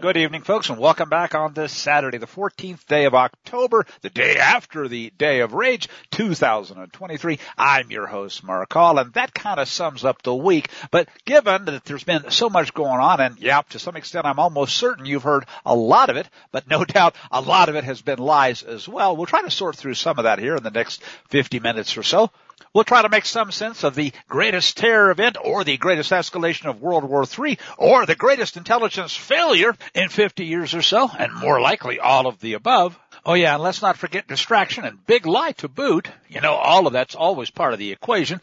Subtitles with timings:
[0.00, 4.10] Good evening, folks, and welcome back on this Saturday, the 14th day of October, the
[4.10, 7.38] day after the Day of Rage, 2023.
[7.56, 10.68] I'm your host, Mark Call, and that kind of sums up the week.
[10.90, 14.38] But given that there's been so much going on, and yeah, to some extent, I'm
[14.38, 17.84] almost certain you've heard a lot of it, but no doubt a lot of it
[17.84, 19.16] has been lies as well.
[19.16, 22.02] We'll try to sort through some of that here in the next 50 minutes or
[22.02, 22.30] so.
[22.72, 26.66] We'll try to make some sense of the greatest terror event or the greatest escalation
[26.66, 31.32] of World War III or the greatest intelligence failure in 50 years or so, and
[31.34, 32.98] more likely all of the above.
[33.24, 36.08] Oh yeah, and let's not forget distraction and big lie to boot.
[36.28, 38.40] You know, all of that's always part of the equation.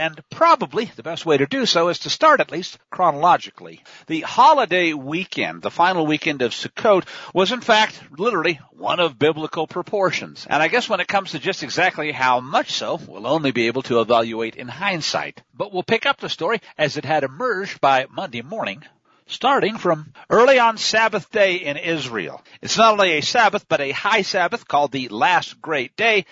[0.00, 3.82] And probably the best way to do so is to start at least chronologically.
[4.06, 7.04] The holiday weekend, the final weekend of Sukkot,
[7.34, 10.46] was in fact literally one of biblical proportions.
[10.48, 13.66] And I guess when it comes to just exactly how much so, we'll only be
[13.66, 15.42] able to evaluate in hindsight.
[15.52, 18.82] But we'll pick up the story as it had emerged by Monday morning,
[19.26, 22.42] starting from early on Sabbath day in Israel.
[22.62, 26.24] It's not only a Sabbath, but a high Sabbath called the last great day,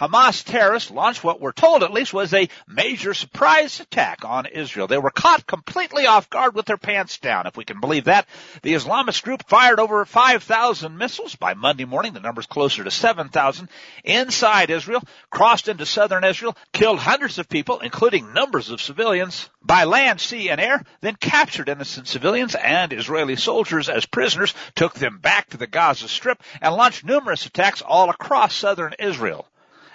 [0.00, 4.86] Hamas terrorists launched what we're told at least was a major surprise attack on Israel.
[4.86, 8.26] They were caught completely off guard with their pants down, if we can believe that.
[8.62, 11.34] The Islamist group fired over 5,000 missiles.
[11.34, 13.68] By Monday morning, the number's closer to 7,000
[14.02, 19.84] inside Israel, crossed into southern Israel, killed hundreds of people, including numbers of civilians, by
[19.84, 25.18] land, sea, and air, then captured innocent civilians and Israeli soldiers as prisoners, took them
[25.18, 29.46] back to the Gaza Strip, and launched numerous attacks all across southern Israel.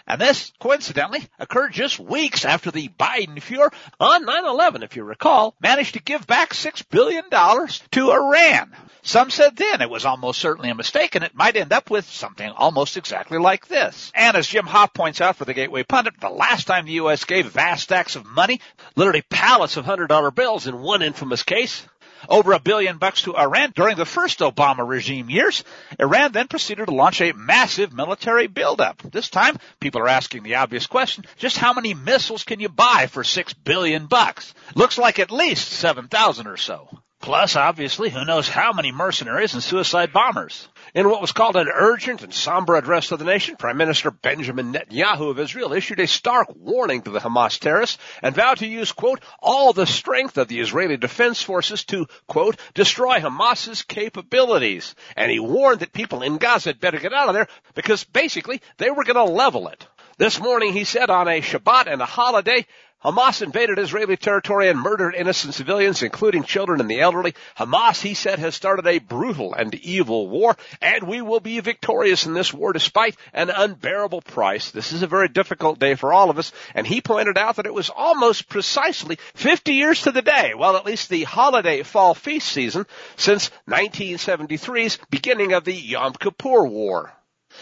[0.07, 5.55] And this, coincidentally, occurred just weeks after the Biden Fuhrer on 9-11, if you recall,
[5.59, 8.75] managed to give back $6 billion to Iran.
[9.01, 12.05] Some said then it was almost certainly a mistake and it might end up with
[12.05, 14.11] something almost exactly like this.
[14.15, 17.23] And as Jim Hoft points out for the Gateway Pundit, the last time the U.S.
[17.23, 18.61] gave vast stacks of money,
[18.95, 21.85] literally pallets of $100 bills in one infamous case,
[22.29, 25.63] over a billion bucks to Iran during the first Obama regime years.
[25.99, 29.01] Iran then proceeded to launch a massive military buildup.
[29.01, 33.07] This time, people are asking the obvious question, just how many missiles can you buy
[33.07, 34.53] for six billion bucks?
[34.75, 36.89] Looks like at least 7,000 or so.
[37.21, 40.67] Plus, obviously, who knows how many mercenaries and suicide bombers.
[40.93, 44.73] In what was called an urgent and somber address to the nation, Prime Minister Benjamin
[44.73, 48.91] Netanyahu of Israel issued a stark warning to the Hamas terrorists and vowed to use,
[48.91, 54.93] quote, all the strength of the Israeli Defense Forces to, quote, destroy Hamas's capabilities.
[55.15, 58.61] And he warned that people in Gaza had better get out of there because basically
[58.77, 59.87] they were going to level it.
[60.17, 62.65] This morning, he said on a Shabbat and a holiday,
[63.05, 67.35] Hamas invaded Israeli territory and murdered innocent civilians, including children and the elderly.
[67.55, 72.25] Hamas, he said, has started a brutal and evil war, and we will be victorious
[72.25, 74.71] in this war despite an unbearable price.
[74.71, 77.67] This is a very difficult day for all of us, and he pointed out that
[77.67, 82.15] it was almost precisely 50 years to the day, well, at least the holiday fall
[82.15, 82.87] feast season,
[83.17, 87.13] since 1973's beginning of the Yom Kippur War.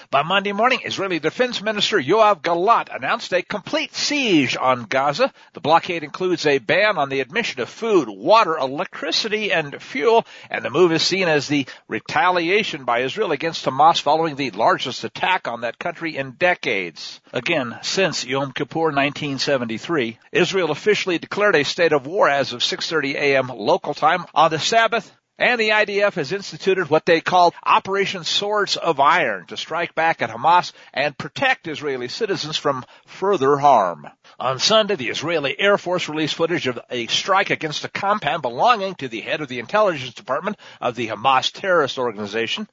[0.09, 5.33] By Monday morning, Israeli Defense Minister Yoav Gallant announced a complete siege on Gaza.
[5.53, 10.63] The blockade includes a ban on the admission of food, water, electricity, and fuel, and
[10.63, 15.47] the move is seen as the retaliation by Israel against Hamas following the largest attack
[15.47, 17.21] on that country in decades.
[17.31, 23.15] Again, since Yom Kippur 1973, Israel officially declared a state of war as of 6:30
[23.15, 23.47] a.m.
[23.47, 28.77] local time on the Sabbath and the IDF has instituted what they call Operation Swords
[28.77, 34.07] of Iron to strike back at Hamas and protect Israeli citizens from further harm.
[34.39, 38.95] On Sunday, the Israeli Air Force released footage of a strike against a compound belonging
[38.95, 42.67] to the head of the intelligence department of the Hamas terrorist organization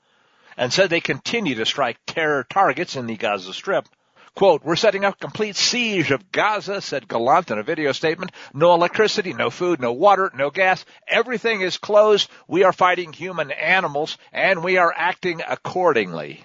[0.56, 3.88] and said they continue to strike terror targets in the Gaza Strip.
[4.34, 8.32] Quote, we're setting up a complete siege of Gaza, said Gallant in a video statement.
[8.54, 10.84] No electricity, no food, no water, no gas.
[11.08, 12.30] Everything is closed.
[12.48, 16.44] We are fighting human animals and we are acting accordingly.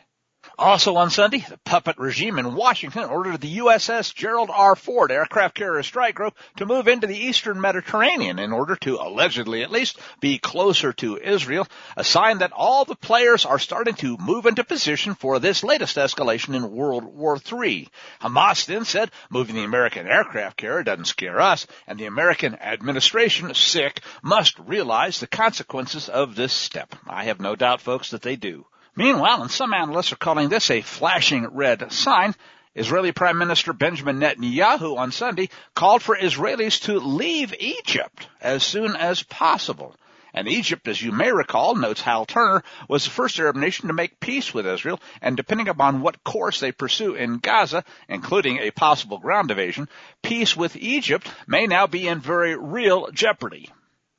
[0.57, 4.77] Also on Sunday, the puppet regime in Washington ordered the USS Gerald R.
[4.77, 9.63] Ford aircraft carrier strike group to move into the eastern Mediterranean in order to, allegedly
[9.63, 11.67] at least, be closer to Israel,
[11.97, 15.97] a sign that all the players are starting to move into position for this latest
[15.97, 17.89] escalation in World War III.
[18.21, 23.53] Hamas then said, moving the American aircraft carrier doesn't scare us, and the American administration,
[23.53, 26.95] sick, must realize the consequences of this step.
[27.05, 28.65] I have no doubt, folks, that they do.
[28.95, 32.33] Meanwhile, and some analysts are calling this a flashing red sign,
[32.75, 38.95] Israeli Prime Minister Benjamin Netanyahu on Sunday called for Israelis to leave Egypt as soon
[38.95, 39.95] as possible.
[40.33, 43.93] And Egypt, as you may recall, notes Hal Turner, was the first Arab nation to
[43.93, 48.71] make peace with Israel, and depending upon what course they pursue in Gaza, including a
[48.71, 49.89] possible ground invasion,
[50.21, 53.69] peace with Egypt may now be in very real jeopardy.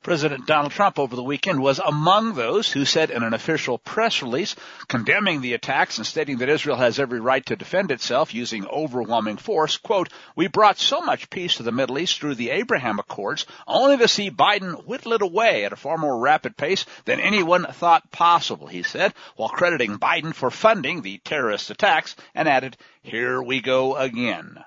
[0.07, 4.21] President Donald Trump over the weekend was among those who said in an official press
[4.21, 4.55] release
[4.87, 9.35] condemning the attacks and stating that Israel has every right to defend itself using overwhelming
[9.35, 13.45] force, quote, we brought so much peace to the Middle East through the Abraham Accords
[13.67, 17.65] only to see Biden whittle it away at a far more rapid pace than anyone
[17.65, 23.43] thought possible, he said, while crediting Biden for funding the terrorist attacks and added, here
[23.43, 24.63] we go again.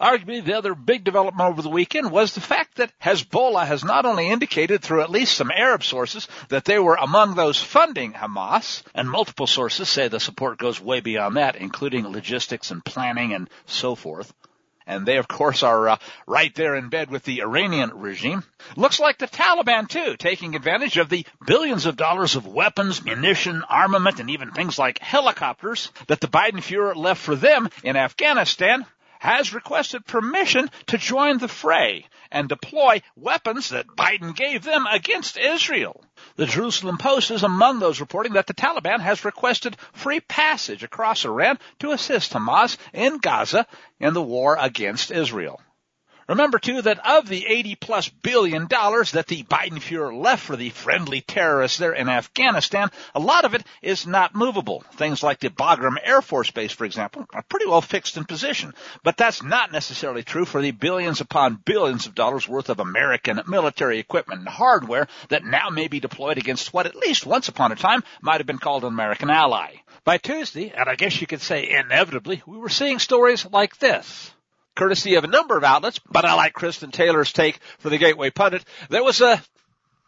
[0.00, 4.04] Arguably, the other big development over the weekend was the fact that Hezbollah has not
[4.04, 8.82] only indicated through at least some Arab sources that they were among those funding Hamas,
[8.94, 13.48] and multiple sources say the support goes way beyond that, including logistics and planning and
[13.66, 14.32] so forth.
[14.86, 15.96] And they, of course, are uh,
[16.26, 18.44] right there in bed with the Iranian regime.
[18.76, 23.62] Looks like the Taliban, too, taking advantage of the billions of dollars of weapons, munition,
[23.62, 28.84] armament, and even things like helicopters that the Biden Fuhrer left for them in Afghanistan
[29.24, 35.38] has requested permission to join the fray and deploy weapons that Biden gave them against
[35.38, 36.04] Israel.
[36.36, 41.24] The Jerusalem Post is among those reporting that the Taliban has requested free passage across
[41.24, 43.66] Iran to assist Hamas in Gaza
[43.98, 45.58] in the war against Israel.
[46.26, 50.56] Remember too that of the 80 plus billion dollars that the Biden Fuhrer left for
[50.56, 54.84] the friendly terrorists there in Afghanistan, a lot of it is not movable.
[54.94, 58.72] Things like the Bagram Air Force Base, for example, are pretty well fixed in position.
[59.02, 63.42] But that's not necessarily true for the billions upon billions of dollars worth of American
[63.46, 67.70] military equipment and hardware that now may be deployed against what at least once upon
[67.72, 69.74] a time might have been called an American ally.
[70.04, 74.33] By Tuesday, and I guess you could say inevitably, we were seeing stories like this
[74.74, 78.30] courtesy of a number of outlets, but I like Kristinn Taylor's take for the Gateway
[78.30, 78.64] Pundit.
[78.88, 79.42] There was a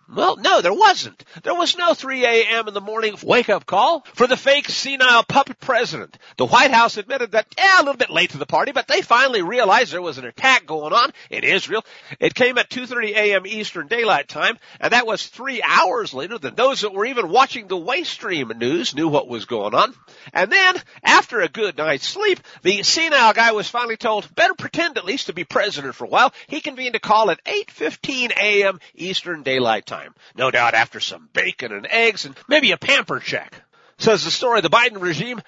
[0.08, 1.25] well, no, there wasn't.
[1.43, 2.69] There was no 3 a.m.
[2.69, 6.17] in the morning wake up call for the fake senile puppet president.
[6.37, 9.03] The White House admitted that, yeah, a little bit late to the party, but they
[9.03, 11.85] finally realized there was an attack going on in Israel.
[12.20, 13.47] It came at 2.30 a.m.
[13.47, 17.67] Eastern Daylight Time, and that was three hours later than those that were even watching
[17.67, 19.93] the Waystream news knew what was going on.
[20.32, 24.99] And then, after a good night's sleep, the senile guy was finally told, better pretend
[24.99, 26.32] at least to be president for a while.
[26.47, 28.79] He convened a call at 8.15 a.m.
[28.94, 30.15] Eastern Daylight Time time.
[30.37, 33.63] No doubt after some bacon and eggs and maybe a pamper check.
[33.99, 35.41] Says the story, the Biden regime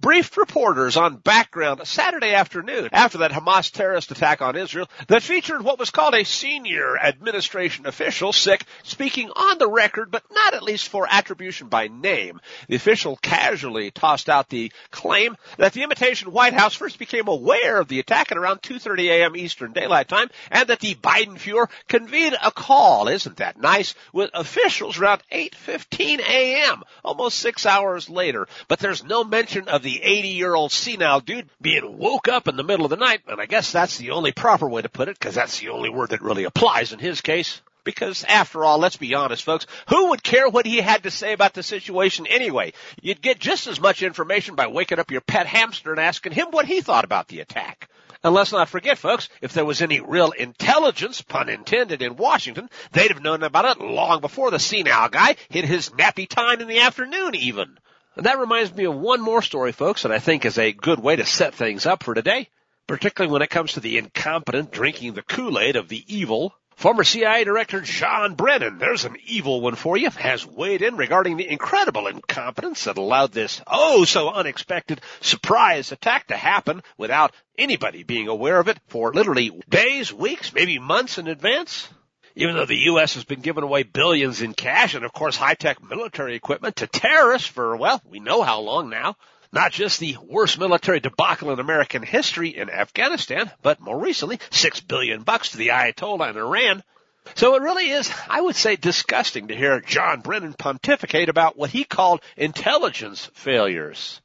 [0.00, 5.62] briefed reporters on background Saturday afternoon after that Hamas terrorist attack on Israel that featured
[5.62, 10.62] what was called a senior administration official, sick, speaking on the record, but not at
[10.62, 12.40] least for attribution by name.
[12.68, 17.80] The official casually tossed out the claim that the imitation White House first became aware
[17.80, 19.36] of the attack at around 2.30 a.m.
[19.36, 24.30] Eastern Daylight Time and that the Biden Fuhrer convened a call, isn't that nice, with
[24.34, 28.46] officials around 8.15 a.m., almost six hours later.
[28.68, 32.56] But there's no mention of the 80 year old senile dude being woke up in
[32.56, 33.22] the middle of the night.
[33.28, 35.90] And I guess that's the only proper way to put it because that's the only
[35.90, 37.62] word that really applies in his case.
[37.84, 41.32] Because after all, let's be honest folks, who would care what he had to say
[41.32, 42.72] about the situation anyway?
[43.00, 46.48] You'd get just as much information by waking up your pet hamster and asking him
[46.50, 47.88] what he thought about the attack.
[48.24, 52.68] And let's not forget, folks, if there was any real intelligence, pun intended, in Washington,
[52.90, 56.66] they'd have known about it long before the senile guy hit his nappy time in
[56.66, 57.78] the afternoon even.
[58.16, 60.98] And that reminds me of one more story, folks, that I think is a good
[60.98, 62.48] way to set things up for today,
[62.86, 66.54] particularly when it comes to the incompetent drinking the Kool-Aid of the evil.
[66.76, 71.36] Former CIA Director John Brennan, there's an evil one for you, has weighed in regarding
[71.36, 78.02] the incredible incompetence that allowed this oh so unexpected surprise attack to happen without anybody
[78.02, 81.88] being aware of it for literally days, weeks, maybe months in advance
[82.36, 83.14] even though the U.S.
[83.14, 87.48] has been giving away billions in cash and of course high-tech military equipment to terrorists
[87.48, 89.16] for, well, we know how long now.
[89.52, 94.80] Not just the worst military debacle in American history in Afghanistan, but more recently, six
[94.80, 96.82] billion bucks to the Ayatollah in Iran.
[97.34, 101.70] So it really is, I would say, disgusting to hear John Brennan pontificate about what
[101.70, 104.20] he called intelligence failures.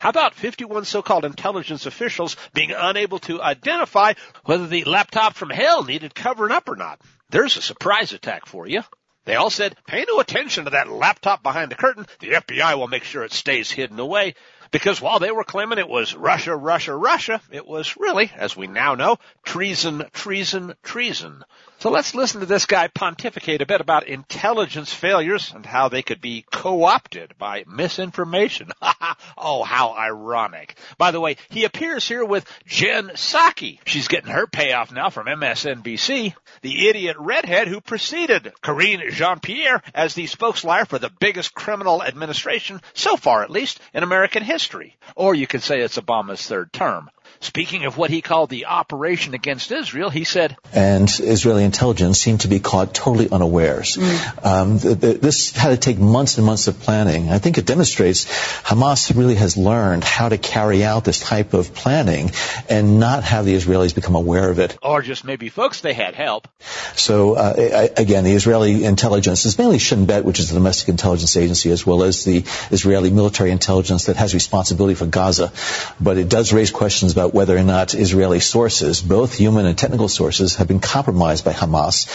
[0.00, 4.14] How about 51 so-called intelligence officials being unable to identify
[4.44, 7.00] whether the laptop from hell needed covering up or not?
[7.30, 8.82] There's a surprise attack for you.
[9.24, 12.06] They all said, pay no attention to that laptop behind the curtain.
[12.20, 14.34] The FBI will make sure it stays hidden away.
[14.70, 18.66] Because while they were claiming it was Russia, Russia, Russia, it was really, as we
[18.66, 21.42] now know, treason, treason, treason.
[21.80, 26.02] So let's listen to this guy pontificate a bit about intelligence failures and how they
[26.02, 28.72] could be co-opted by misinformation.
[29.38, 30.76] oh, how ironic.
[30.98, 33.78] By the way, he appears here with Jen Psaki.
[33.86, 36.34] She's getting her payoff now from MSNBC.
[36.62, 42.82] The idiot redhead who preceded Karine Jean-Pierre as the spokesliar for the biggest criminal administration,
[42.92, 44.96] so far at least, in American history.
[45.14, 47.08] Or you could say it's Obama's third term.
[47.40, 52.40] Speaking of what he called the operation against Israel, he said, And Israeli intelligence seemed
[52.40, 53.96] to be caught totally unawares.
[53.96, 54.44] Mm.
[54.44, 57.30] Um, the, the, this had to take months and months of planning.
[57.30, 58.26] I think it demonstrates
[58.62, 62.32] Hamas really has learned how to carry out this type of planning
[62.68, 64.76] and not have the Israelis become aware of it.
[64.82, 66.48] Or just maybe folks, they had help.
[66.96, 71.36] So, uh, again, the Israeli intelligence is mainly Shin Bet, which is the domestic intelligence
[71.36, 75.52] agency, as well as the Israeli military intelligence that has responsibility for Gaza.
[76.00, 80.08] But it does raise questions about whether or not Israeli sources, both human and technical
[80.08, 82.08] sources, have been compromised by Hamas,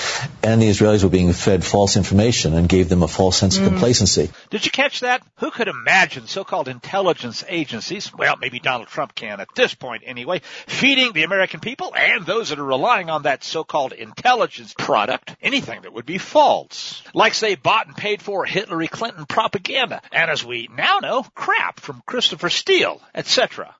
[0.43, 3.63] and the Israelis were being fed false information and gave them a false sense of
[3.63, 3.67] mm.
[3.67, 4.31] complacency.
[4.49, 5.23] Did you catch that?
[5.37, 10.41] Who could imagine so-called intelligence agencies, well, maybe Donald Trump can at this point anyway,
[10.67, 15.81] feeding the American people and those that are relying on that so-called intelligence product anything
[15.83, 17.03] that would be false.
[17.13, 21.79] Like say bought and paid for Hillary Clinton propaganda, and as we now know, crap
[21.79, 23.75] from Christopher Steele, etc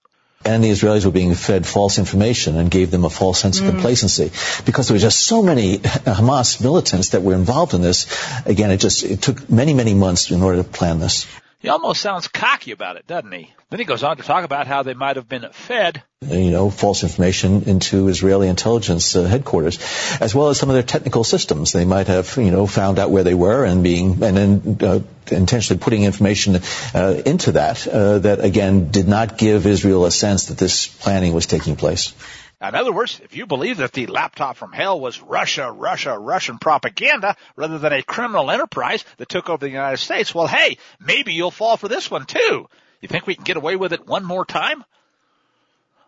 [0.46, 3.66] and the Israelis were being fed false information and gave them a false sense of
[3.66, 3.70] mm.
[3.72, 4.32] complacency
[4.66, 8.08] because there were just so many Hamas militants that were involved in this.
[8.46, 11.26] Again, it just it took many many months in order to plan this.
[11.64, 13.54] He almost sounds cocky about it, doesn't he?
[13.70, 16.70] Then he goes on to talk about how they might have been fed you know,
[16.70, 19.80] false information into Israeli intelligence uh, headquarters,
[20.22, 21.72] as well as some of their technical systems.
[21.72, 25.00] They might have, you know, found out where they were and being, and then uh,
[25.32, 26.60] intentionally putting information
[26.94, 31.34] uh, into that uh, that again did not give Israel a sense that this planning
[31.34, 32.14] was taking place.
[32.62, 36.60] In other words, if you believe that the laptop from hell was Russia, Russia, Russian
[36.60, 41.34] propaganda rather than a criminal enterprise that took over the United States, well, hey, maybe
[41.34, 42.68] you'll fall for this one too.
[43.02, 44.84] You think we can get away with it one more time?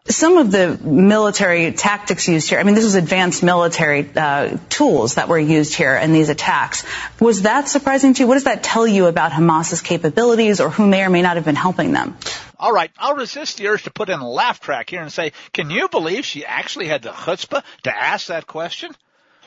[0.08, 5.16] Some of the military tactics used here, I mean, this was advanced military uh, tools
[5.16, 6.84] that were used here in these attacks.
[7.20, 8.28] Was that surprising to you?
[8.28, 11.46] What does that tell you about Hamas's capabilities or who may or may not have
[11.46, 12.18] been helping them?
[12.60, 15.34] All right, I'll resist the urge to put in a laugh track here and say,
[15.54, 18.96] can you believe she actually had the chutzpah to ask that question?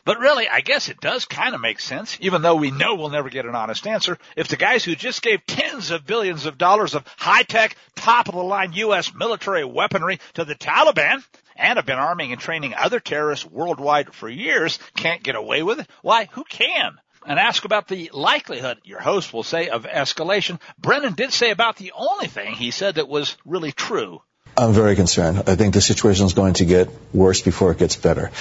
[0.08, 3.10] But really, I guess it does kind of make sense, even though we know we'll
[3.10, 4.16] never get an honest answer.
[4.36, 9.12] If the guys who just gave tens of billions of dollars of high-tech, top-of-the-line U.S.
[9.12, 11.22] military weaponry to the Taliban
[11.56, 15.80] and have been arming and training other terrorists worldwide for years can't get away with
[15.80, 16.96] it, why, who can?
[17.26, 20.58] and ask about the likelihood, your host will say, of escalation.
[20.78, 24.22] Brennan did say about the only thing he said that was really true.
[24.56, 25.44] I'm very concerned.
[25.46, 28.32] I think the situation is going to get worse before it gets better.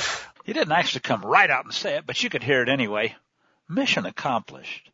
[0.48, 3.14] He didn't actually come right out and say it, but you could hear it anyway.
[3.68, 4.90] Mission accomplished.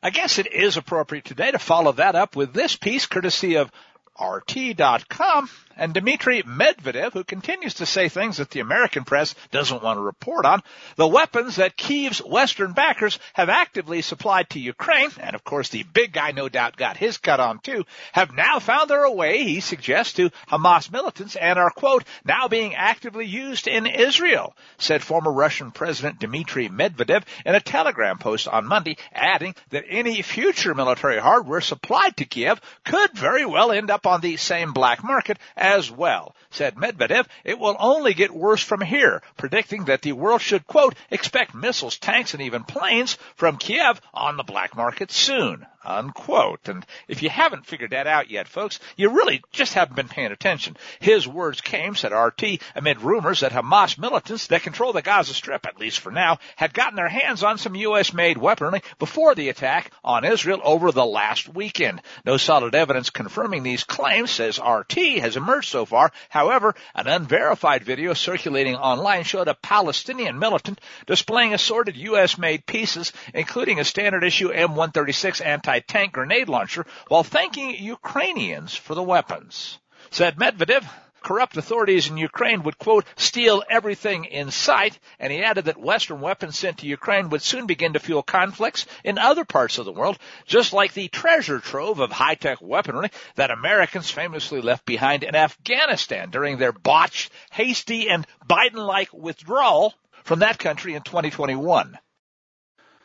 [0.00, 3.72] I guess it is appropriate today to follow that up with this piece courtesy of
[4.20, 9.96] RT.com and Dmitry Medvedev, who continues to say things that the American press doesn't want
[9.96, 10.62] to report on,
[10.96, 15.82] the weapons that Kiev's Western backers have actively supplied to Ukraine, and of course the
[15.82, 19.60] big guy no doubt got his cut on too, have now found their way, he
[19.60, 25.32] suggests, to Hamas militants and are, quote, now being actively used in Israel, said former
[25.32, 31.18] Russian President Dmitry Medvedev in a telegram post on Monday, adding that any future military
[31.18, 35.90] hardware supplied to Kiev could very well end up on the same black market as
[35.90, 36.34] well.
[36.50, 40.94] Said Medvedev, it will only get worse from here, predicting that the world should, quote,
[41.10, 46.68] expect missiles, tanks, and even planes from Kiev on the black market soon, unquote.
[46.68, 50.32] And if you haven't figured that out yet, folks, you really just haven't been paying
[50.32, 50.76] attention.
[51.00, 55.66] His words came, said RT, amid rumors that Hamas militants that control the Gaza Strip,
[55.66, 58.12] at least for now, had gotten their hands on some U.S.
[58.12, 62.00] made weaponry before the attack on Israel over the last weekend.
[62.24, 66.12] No solid evidence confirming these claims, says RT, has emerged so far.
[66.28, 72.38] However, an unverified video circulating online showed a Palestinian militant displaying assorted U.S.
[72.38, 78.94] made pieces, including a standard issue M136 anti anti-tank grenade launcher while thanking Ukrainians for
[78.94, 79.78] the weapons.
[80.10, 80.84] Said Medvedev,
[81.22, 86.20] corrupt authorities in Ukraine would quote, steal everything in sight, and he added that Western
[86.20, 89.92] weapons sent to Ukraine would soon begin to fuel conflicts in other parts of the
[89.92, 95.34] world, just like the treasure trove of high-tech weaponry that Americans famously left behind in
[95.34, 101.98] Afghanistan during their botched, hasty, and Biden-like withdrawal from that country in 2021.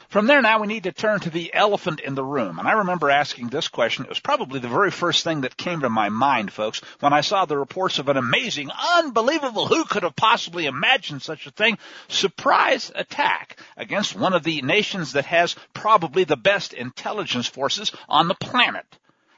[0.10, 2.60] From there now we need to turn to the elephant in the room.
[2.60, 4.06] And I remember asking this question.
[4.06, 7.20] It was probably the very first thing that came to my mind, folks, when I
[7.20, 11.78] saw the reports of an amazing, unbelievable, who could have possibly imagined such a thing,
[12.08, 18.30] surprise attack against one of the nations that has probably the best intelligence forces on
[18.30, 18.86] the planet.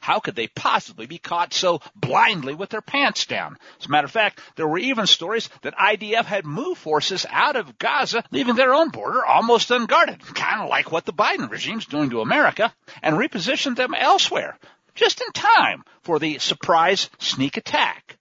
[0.10, 3.60] How could they possibly be caught so blindly with their pants down?
[3.80, 7.56] As a matter of fact, there were even stories that IDF had moved forces out
[7.56, 11.86] of Gaza, leaving their own border almost unguarded, kind of like what the Biden regime's
[11.86, 12.74] doing to America,
[13.04, 14.58] and repositioned them elsewhere,
[14.96, 18.18] just in time for the surprise sneak attack.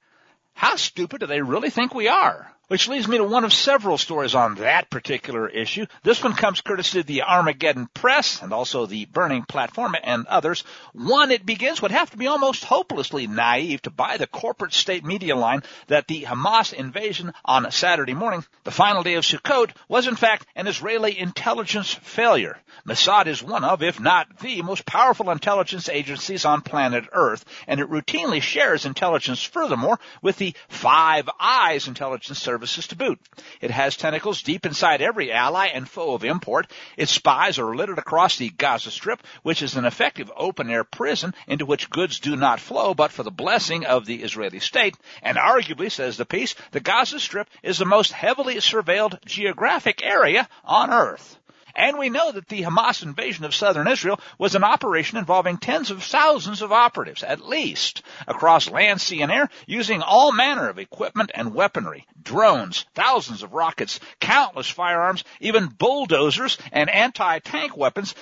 [0.53, 2.53] How stupid do they really think we are?
[2.69, 5.87] Which leads me to one of several stories on that particular issue.
[6.03, 10.65] This one comes courtesy of the Armageddon Prose and also the Burning Platform and others.
[10.93, 15.03] One, it begins would have to be almost hopelessly naive to buy the corporate state
[15.03, 20.07] media line that the Hamas invasion on Saturday morning, the final day of Sukkot, was
[20.07, 22.59] in fact an Israeli intelligence failure.
[22.87, 27.81] Mossad is one of, if not the most powerful intelligence agencies on planet Earth, and
[27.81, 33.21] it routinely shares intelligence furthermore with the Five Eyes intelligence service services to boot.
[33.61, 36.67] It has tentacles deep inside every ally and foe of import.
[36.97, 41.65] Its spies are littered across the Gaza Strip, which is an effective open-air prison into
[41.65, 44.97] which goods do not flow but for the blessing of the Israeli state.
[45.23, 50.49] And arguably, says the piece, the Gaza Strip is the most heavily surveilled geographic area
[50.65, 51.39] on Earth.
[51.79, 55.93] And we know that the Hamas invasion of southern Israel was an operation involving tens
[55.93, 60.81] of thousands of operatives, at least, across land, sea, and air, using all manner of
[60.81, 68.17] equipment and weaponry, drones, thousands of rockets, countless firearms, even bulldozers and anti-tank weapons,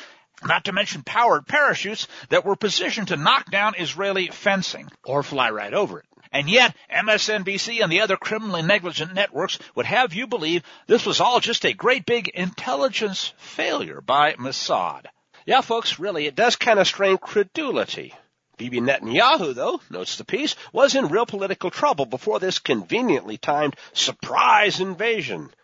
[0.45, 5.49] not to mention powered parachutes that were positioned to knock down Israeli fencing or fly
[5.49, 6.07] right over it.
[6.37, 11.19] And yet, MSNBC and the other criminally negligent networks would have you believe this was
[11.19, 15.07] all just a great big intelligence failure by Mossad.
[15.47, 18.13] Yeah, folks, really, it does kind of strain credulity.
[18.59, 23.75] Bibi Netanyahu, though, notes the piece, was in real political trouble before this conveniently timed
[23.95, 25.55] surprise invasion.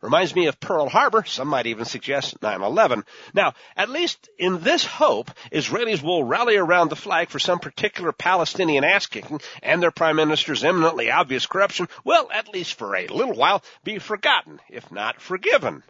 [0.00, 1.24] Reminds me of Pearl Harbor.
[1.24, 3.04] Some might even suggest 9-11.
[3.34, 8.12] Now, at least in this hope, Israelis will rally around the flag for some particular
[8.12, 13.08] Palestinian ass kicking and their prime minister's eminently obvious corruption will, at least for a
[13.08, 15.82] little while, be forgotten, if not forgiven.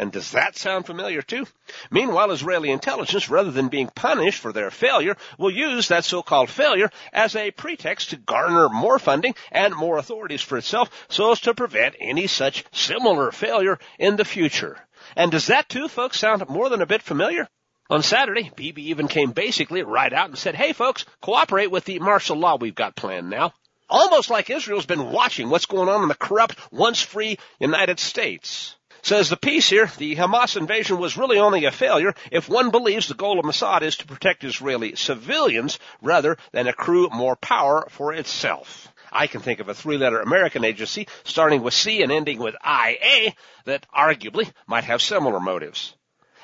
[0.00, 1.46] And does that sound familiar too?
[1.90, 6.88] Meanwhile, Israeli intelligence, rather than being punished for their failure, will use that so-called failure
[7.12, 11.52] as a pretext to garner more funding and more authorities for itself so as to
[11.52, 14.78] prevent any such similar failure in the future.
[15.16, 17.46] And does that too, folks, sound more than a bit familiar?
[17.90, 21.98] On Saturday, Bibi even came basically right out and said, hey folks, cooperate with the
[21.98, 23.52] martial law we've got planned now.
[23.90, 28.76] Almost like Israel's been watching what's going on in the corrupt, once free United States.
[29.02, 33.08] Says the piece here, the Hamas invasion was really only a failure if one believes
[33.08, 38.12] the goal of Mossad is to protect Israeli civilians rather than accrue more power for
[38.12, 38.88] itself.
[39.12, 43.32] I can think of a three-letter American agency starting with C and ending with IA
[43.64, 45.94] that arguably might have similar motives.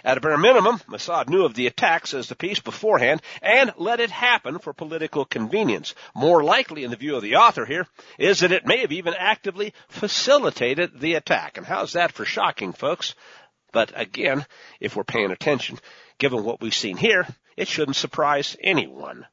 [0.07, 3.99] At a bare minimum, Mossad knew of the attacks as the piece, beforehand and let
[3.99, 5.97] it happen for political convenience.
[6.15, 9.15] More likely, in the view of the author here, is that it may have even
[9.19, 11.57] actively facilitated the attack.
[11.57, 13.17] And how's that for shocking, folks?
[13.73, 14.47] But again,
[14.79, 15.81] if we're paying attention,
[16.19, 19.27] given what we've seen here, it shouldn't surprise anyone.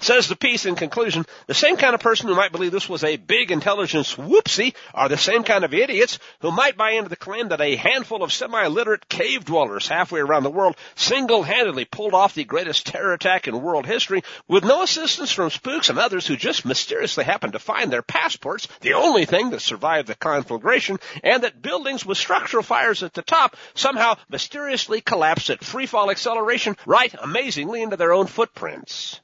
[0.00, 3.04] Says the piece in conclusion, the same kind of person who might believe this was
[3.04, 7.16] a big intelligence whoopsie are the same kind of idiots who might buy into the
[7.16, 12.34] claim that a handful of semi-literate cave dwellers halfway around the world single-handedly pulled off
[12.34, 16.36] the greatest terror attack in world history with no assistance from spooks and others who
[16.36, 21.42] just mysteriously happened to find their passports, the only thing that survived the conflagration, and
[21.42, 26.76] that buildings with structural fires at the top somehow mysteriously collapsed at free fall acceleration
[26.86, 29.20] right amazingly into their own footprints.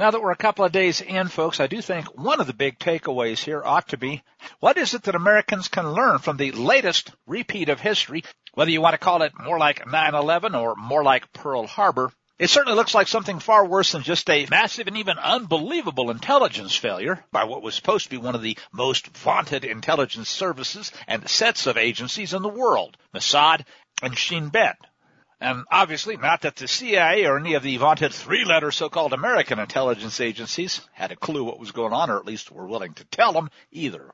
[0.00, 2.54] Now that we're a couple of days in, folks, I do think one of the
[2.54, 4.22] big takeaways here ought to be
[4.58, 8.80] what is it that Americans can learn from the latest repeat of history, whether you
[8.80, 12.10] want to call it more like 9-11 or more like Pearl Harbor.
[12.38, 16.74] It certainly looks like something far worse than just a massive and even unbelievable intelligence
[16.74, 21.28] failure by what was supposed to be one of the most vaunted intelligence services and
[21.28, 23.66] sets of agencies in the world, Mossad
[24.00, 24.78] and Shin Bet.
[25.40, 30.20] And obviously, not that the CIA or any of the vaunted three-letter so-called American intelligence
[30.20, 33.32] agencies had a clue what was going on, or at least were willing to tell
[33.32, 34.12] them either.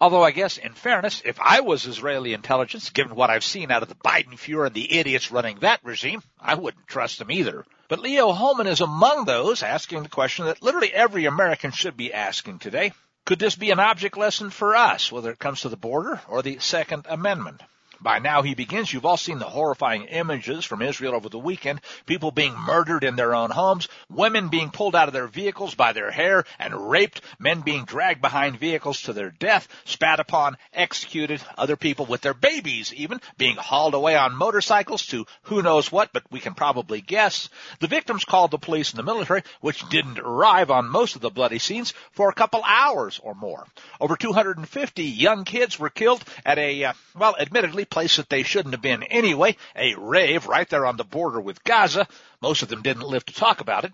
[0.00, 3.84] Although I guess, in fairness, if I was Israeli intelligence, given what I've seen out
[3.84, 7.64] of the Biden Fuhrer and the idiots running that regime, I wouldn't trust them either.
[7.88, 12.12] But Leo Hohmann is among those asking the question that literally every American should be
[12.12, 12.92] asking today.
[13.24, 16.42] Could this be an object lesson for us, whether it comes to the border or
[16.42, 17.62] the Second Amendment?
[18.00, 21.80] By now, he begins, you've all seen the horrifying images from Israel over the weekend.
[22.04, 25.92] People being murdered in their own homes, women being pulled out of their vehicles by
[25.92, 31.40] their hair and raped, men being dragged behind vehicles to their death, spat upon, executed,
[31.56, 36.12] other people with their babies even being hauled away on motorcycles to who knows what,
[36.12, 37.48] but we can probably guess.
[37.80, 41.30] The victims called the police and the military, which didn't arrive on most of the
[41.30, 43.66] bloody scenes for a couple hours or more.
[44.00, 48.74] Over 250 young kids were killed at a, uh, well, admittedly place that they shouldn't
[48.74, 52.06] have been anyway, a rave right there on the border with Gaza.
[52.42, 53.92] Most of them didn't live to talk about it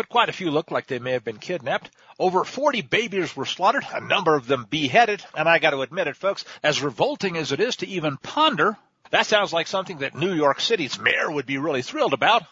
[0.00, 1.90] but quite a few looked like they may have been kidnapped.
[2.18, 6.06] Over 40 babies were slaughtered, a number of them beheaded, and I got to admit
[6.06, 8.78] it, folks, as revolting as it is to even ponder,
[9.10, 12.44] that sounds like something that New York City's mayor would be really thrilled about.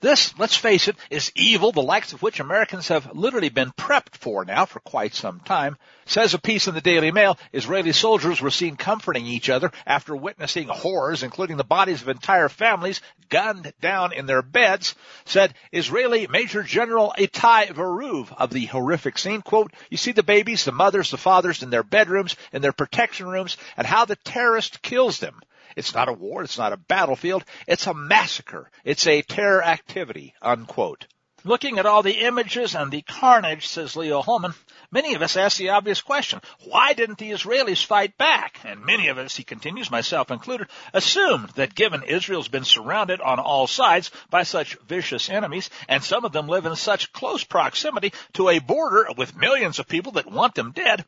[0.00, 4.16] This, let's face it, is evil, the likes of which Americans have literally been prepped
[4.16, 5.78] for now for quite some time.
[6.06, 10.14] Says a piece in the Daily Mail, Israeli soldiers were seen comforting each other after
[10.14, 14.94] witnessing horrors, including the bodies of entire families gunned down in their beds.
[15.24, 20.64] Said Israeli Major General Itai Veruv of the horrific scene, quote, you see the babies,
[20.64, 24.82] the mothers, the fathers in their bedrooms, in their protection rooms, and how the terrorist
[24.82, 25.40] kills them.
[25.76, 26.42] It's not a war.
[26.42, 27.44] It's not a battlefield.
[27.66, 28.70] It's a massacre.
[28.84, 31.06] It's a terror activity, unquote.
[31.46, 34.54] Looking at all the images and the carnage, says Leo Hohmann,
[34.90, 38.58] many of us ask the obvious question, why didn't the Israelis fight back?
[38.64, 43.40] And many of us, he continues, myself included, assumed that given Israel's been surrounded on
[43.40, 48.14] all sides by such vicious enemies, and some of them live in such close proximity
[48.32, 51.04] to a border with millions of people that want them dead,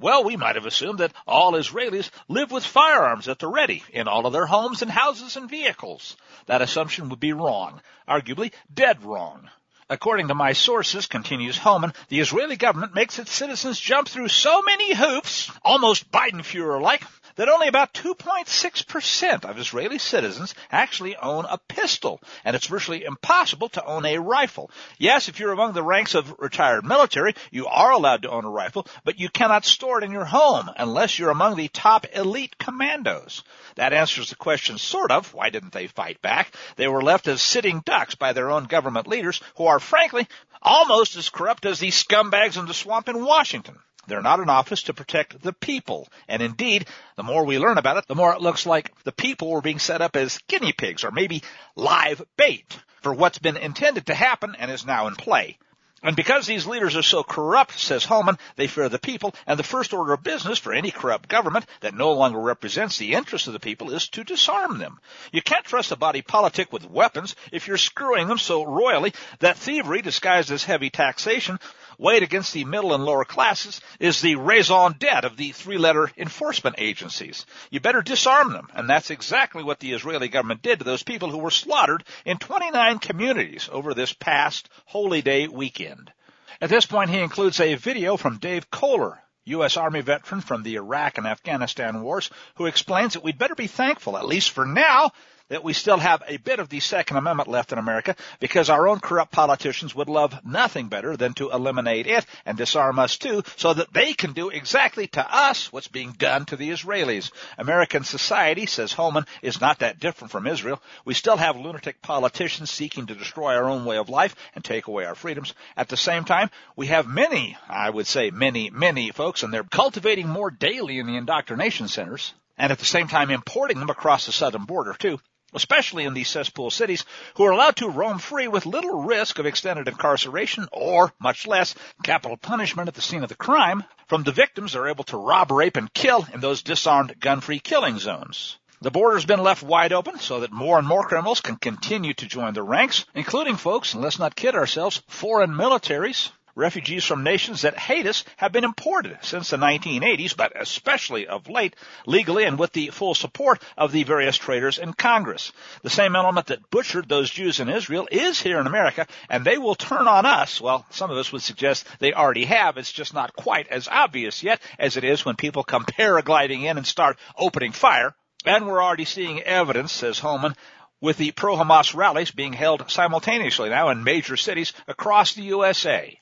[0.00, 4.08] well, we might have assumed that all Israelis live with firearms at the ready in
[4.08, 6.16] all of their homes and houses and vehicles.
[6.46, 9.48] That assumption would be wrong, arguably dead wrong.
[9.90, 14.60] According to my sources, continues Hohmann, the Israeli government makes its citizens jump through so
[14.60, 17.02] many hoops, almost Biden-Fuhrer-like,
[17.38, 23.68] that only about 2.6% of Israeli citizens actually own a pistol, and it's virtually impossible
[23.70, 24.72] to own a rifle.
[24.98, 28.50] Yes, if you're among the ranks of retired military, you are allowed to own a
[28.50, 32.58] rifle, but you cannot store it in your home unless you're among the top elite
[32.58, 33.44] commandos.
[33.76, 36.52] That answers the question sort of, why didn't they fight back?
[36.74, 40.26] They were left as sitting ducks by their own government leaders who are frankly
[40.60, 43.78] almost as corrupt as the scumbags in the swamp in Washington.
[44.08, 46.08] They're not in office to protect the people.
[46.26, 49.50] And indeed, the more we learn about it, the more it looks like the people
[49.50, 51.42] were being set up as guinea pigs or maybe
[51.76, 55.58] live bait for what's been intended to happen and is now in play.
[56.00, 59.64] And because these leaders are so corrupt, says Hohmann, they fear the people, and the
[59.64, 63.52] first order of business for any corrupt government that no longer represents the interests of
[63.52, 65.00] the people is to disarm them.
[65.32, 69.58] You can't trust a body politic with weapons if you're screwing them so royally that
[69.58, 71.58] thievery disguised as heavy taxation
[71.98, 76.76] weighed against the middle and lower classes is the raison d'etre of the three-letter enforcement
[76.78, 77.44] agencies.
[77.70, 81.30] You better disarm them, and that's exactly what the Israeli government did to those people
[81.30, 86.12] who were slaughtered in 29 communities over this past Holy Day weekend.
[86.60, 89.76] At this point, he includes a video from Dave Kohler, U.S.
[89.76, 94.16] Army veteran from the Iraq and Afghanistan wars, who explains that we'd better be thankful,
[94.16, 95.12] at least for now,
[95.48, 98.86] that we still have a bit of the Second Amendment left in America because our
[98.86, 103.42] own corrupt politicians would love nothing better than to eliminate it and disarm us too
[103.56, 107.30] so that they can do exactly to us what's being done to the Israelis.
[107.56, 110.82] American society, says Hohmann, is not that different from Israel.
[111.04, 114.86] We still have lunatic politicians seeking to destroy our own way of life and take
[114.86, 115.54] away our freedoms.
[115.76, 119.64] At the same time, we have many, I would say many, many folks, and they're
[119.64, 124.26] cultivating more daily in the indoctrination centers and at the same time importing them across
[124.26, 125.18] the southern border too
[125.54, 129.46] especially in these cesspool cities, who are allowed to roam free with little risk of
[129.46, 133.84] extended incarceration or, much less, capital punishment at the scene of the crime.
[134.06, 137.98] From the victims, they're able to rob, rape, and kill in those disarmed gun-free killing
[137.98, 138.58] zones.
[138.80, 142.26] The border's been left wide open so that more and more criminals can continue to
[142.26, 147.62] join the ranks, including folks, and let's not kid ourselves, foreign militaries refugees from nations
[147.62, 152.58] that hate us have been imported since the 1980s, but especially of late, legally and
[152.58, 155.52] with the full support of the various traitors in Congress.
[155.82, 159.56] The same element that butchered those Jews in Israel is here in America, and they
[159.56, 160.60] will turn on us.
[160.60, 162.76] Well, some of us would suggest they already have.
[162.76, 166.76] It's just not quite as obvious yet as it is when people come paragliding in
[166.76, 168.14] and start opening fire.
[168.44, 170.56] And we're already seeing evidence, says Hohmann,
[171.00, 176.20] with the pro-Hamas rallies being held simultaneously now in major cities across the USA.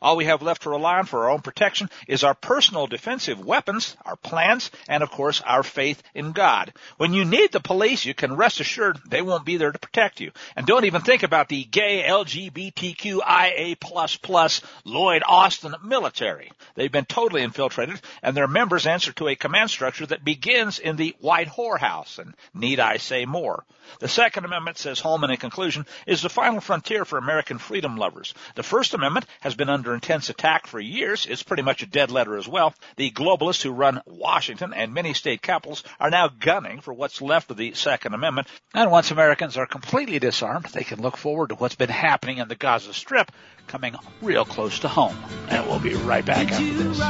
[0.00, 3.44] All we have left to rely on for our own protection is our personal defensive
[3.44, 6.72] weapons, our plans, and of course our faith in God.
[6.96, 10.20] When you need the police, you can rest assured they won't be there to protect
[10.20, 10.32] you.
[10.54, 16.52] And don't even think about the gay LGBTQIA plus plus Lloyd Austin military.
[16.74, 20.96] They've been totally infiltrated and their members answer to a command structure that begins in
[20.96, 22.18] the white whorehouse.
[22.18, 23.64] And need I say more?
[24.00, 28.34] The Second Amendment, says Hohmann in conclusion, is the final frontier for American freedom lovers.
[28.56, 31.26] The First Amendment has been under intense attack for years.
[31.26, 32.74] It's pretty much a dead letter as well.
[32.96, 37.50] The globalists who run Washington and many state capitals are now gunning for what's left
[37.50, 38.48] of the Second Amendment.
[38.74, 42.48] And once Americans are completely disarmed, they can look forward to what's been happening in
[42.48, 43.30] the Gaza Strip
[43.66, 45.16] coming real close to home.
[45.48, 47.00] And we'll be right back after this.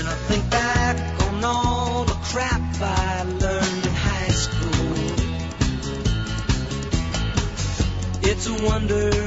[0.00, 0.96] When I think back
[1.28, 4.96] on all the crap I learned in high school,
[8.22, 9.19] it's a wonder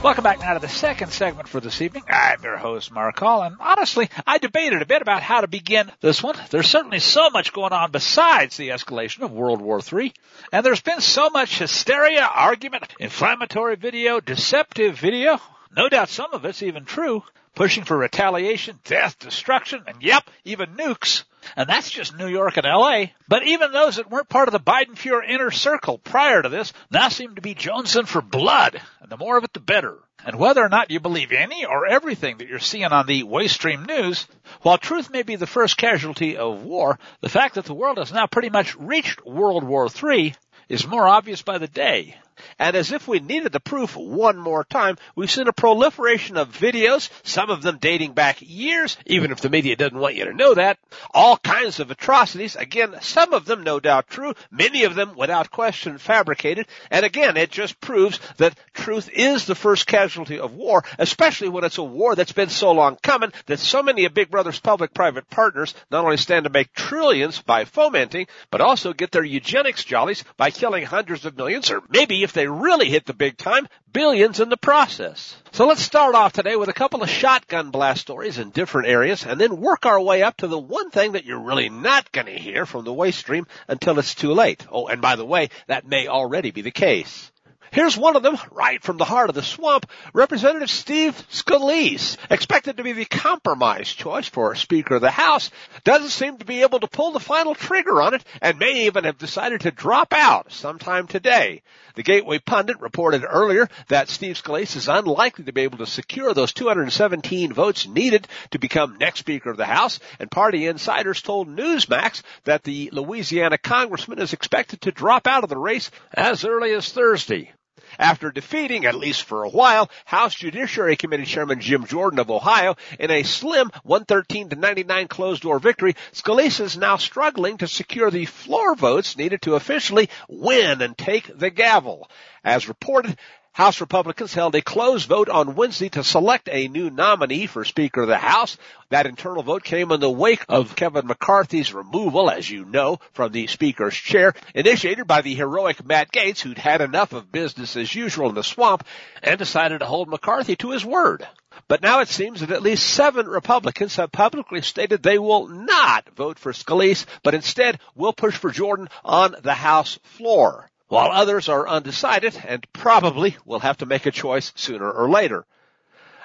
[0.00, 2.04] Welcome back now to the second segment for this evening.
[2.08, 5.90] I'm your host, Mark Call, and honestly, I debated a bit about how to begin
[6.00, 6.36] this one.
[6.50, 10.12] There's certainly so much going on besides the escalation of World War III,
[10.52, 15.40] and there's been so much hysteria, argument, inflammatory video, deceptive video.
[15.76, 17.24] No doubt some of it's even true,
[17.56, 21.24] pushing for retaliation, death, destruction, and yep, even nukes.
[21.56, 23.06] And that's just New York and LA.
[23.28, 26.72] But even those that weren't part of the Biden Fuhrer inner circle prior to this
[26.90, 28.80] now seem to be jonesing for blood.
[29.00, 29.98] And the more of it, the better.
[30.24, 33.86] And whether or not you believe any or everything that you're seeing on the Waystream
[33.86, 34.26] news,
[34.62, 38.12] while truth may be the first casualty of war, the fact that the world has
[38.12, 40.34] now pretty much reached World War III
[40.68, 42.16] is more obvious by the day.
[42.58, 46.52] And as if we needed the proof one more time, we've seen a proliferation of
[46.52, 50.34] videos, some of them dating back years, even if the media doesn't want you to
[50.34, 50.78] know that.
[51.12, 52.56] All kinds of atrocities.
[52.56, 56.66] Again, some of them no doubt true, many of them without question fabricated.
[56.90, 61.64] And again, it just proves that truth is the first casualty of war, especially when
[61.64, 65.28] it's a war that's been so long coming that so many of Big Brother's public-private
[65.30, 70.24] partners not only stand to make trillions by fomenting, but also get their eugenics jollies
[70.36, 74.38] by killing hundreds of millions, or maybe if they really hit the big time, billions
[74.38, 75.34] in the process.
[75.52, 79.24] So let's start off today with a couple of shotgun blast stories in different areas
[79.24, 82.26] and then work our way up to the one thing that you're really not going
[82.26, 84.66] to hear from the waste stream until it's too late.
[84.70, 87.32] Oh, and by the way, that may already be the case.
[87.70, 92.78] Here's one of them, right from the heart of the swamp, Representative Steve Scalise, expected
[92.78, 95.50] to be the compromise choice for Speaker of the House,
[95.84, 99.04] doesn't seem to be able to pull the final trigger on it and may even
[99.04, 101.62] have decided to drop out sometime today.
[101.94, 106.32] The Gateway Pundit reported earlier that Steve Scalise is unlikely to be able to secure
[106.32, 111.48] those 217 votes needed to become next Speaker of the House, and party insiders told
[111.48, 116.72] Newsmax that the Louisiana congressman is expected to drop out of the race as early
[116.72, 117.52] as Thursday.
[117.98, 122.76] After defeating, at least for a while, House Judiciary Committee Chairman Jim Jordan of Ohio
[122.98, 128.10] in a slim 113 to 99 closed door victory, Scalise is now struggling to secure
[128.10, 132.10] the floor votes needed to officially win and take the gavel.
[132.44, 133.18] As reported,
[133.58, 138.02] House Republicans held a closed vote on Wednesday to select a new nominee for Speaker
[138.02, 138.56] of the House.
[138.90, 143.32] That internal vote came in the wake of Kevin McCarthy's removal, as you know, from
[143.32, 147.92] the Speaker's chair, initiated by the heroic Matt Gaetz, who'd had enough of business as
[147.92, 148.84] usual in the swamp
[149.24, 151.26] and decided to hold McCarthy to his word.
[151.66, 156.08] But now it seems that at least seven Republicans have publicly stated they will not
[156.10, 161.48] vote for Scalise, but instead will push for Jordan on the House floor while others
[161.48, 165.44] are undecided and probably will have to make a choice sooner or later.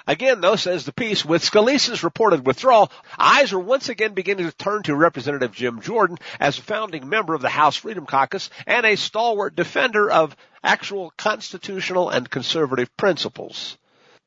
[0.06, 4.56] Again, though, says the piece, with Scalise's reported withdrawal, eyes are once again beginning to
[4.56, 8.84] turn to Representative Jim Jordan as a founding member of the House Freedom Caucus and
[8.84, 13.78] a stalwart defender of actual constitutional and conservative principles.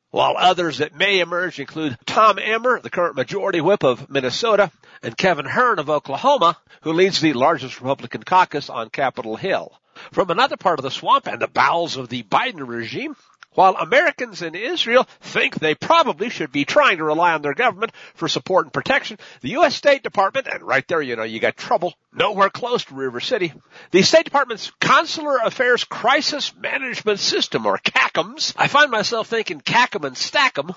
[0.09, 4.71] While others that may emerge include Tom Emmer, the current majority whip of Minnesota,
[5.03, 9.77] and Kevin Hern of Oklahoma, who leads the largest Republican caucus on Capitol Hill.
[10.11, 13.15] From another part of the swamp and the bowels of the Biden regime,
[13.57, 17.91] while Americans in Israel think they probably should be trying to rely on their government
[18.13, 19.75] for support and protection, the U.S.
[19.75, 23.53] State Department, and right there, you know, you got trouble, nowhere close to River City,
[23.89, 30.05] the State Department's Consular Affairs Crisis Management System, or CACMS, I find myself thinking CACM
[30.05, 30.75] and Stack'em,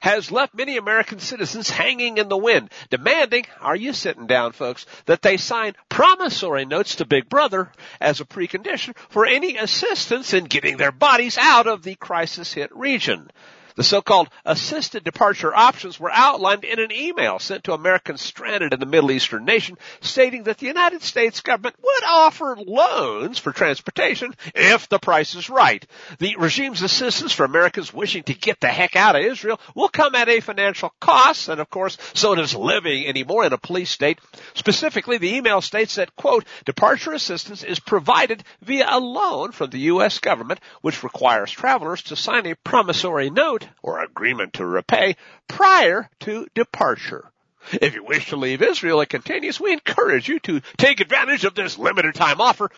[0.00, 4.86] has left many American citizens hanging in the wind, demanding, are you sitting down folks,
[5.06, 10.44] that they sign promissory notes to Big Brother as a precondition for any assistance in
[10.44, 13.30] getting their bodies out of the crisis hit region.
[13.78, 18.80] The so-called assisted departure options were outlined in an email sent to Americans stranded in
[18.80, 24.34] the Middle Eastern nation stating that the United States government would offer loans for transportation
[24.52, 25.86] if the price is right.
[26.18, 30.16] The regime's assistance for Americans wishing to get the heck out of Israel will come
[30.16, 34.18] at a financial cost, and of course, so does living anymore in a police state.
[34.54, 39.78] Specifically, the email states that, quote, departure assistance is provided via a loan from the
[39.92, 40.18] U.S.
[40.18, 45.16] government, which requires travelers to sign a promissory note or agreement to repay
[45.48, 47.30] prior to departure.
[47.72, 51.54] If you wish to leave Israel, it continues, we encourage you to take advantage of
[51.54, 52.70] this limited time offer.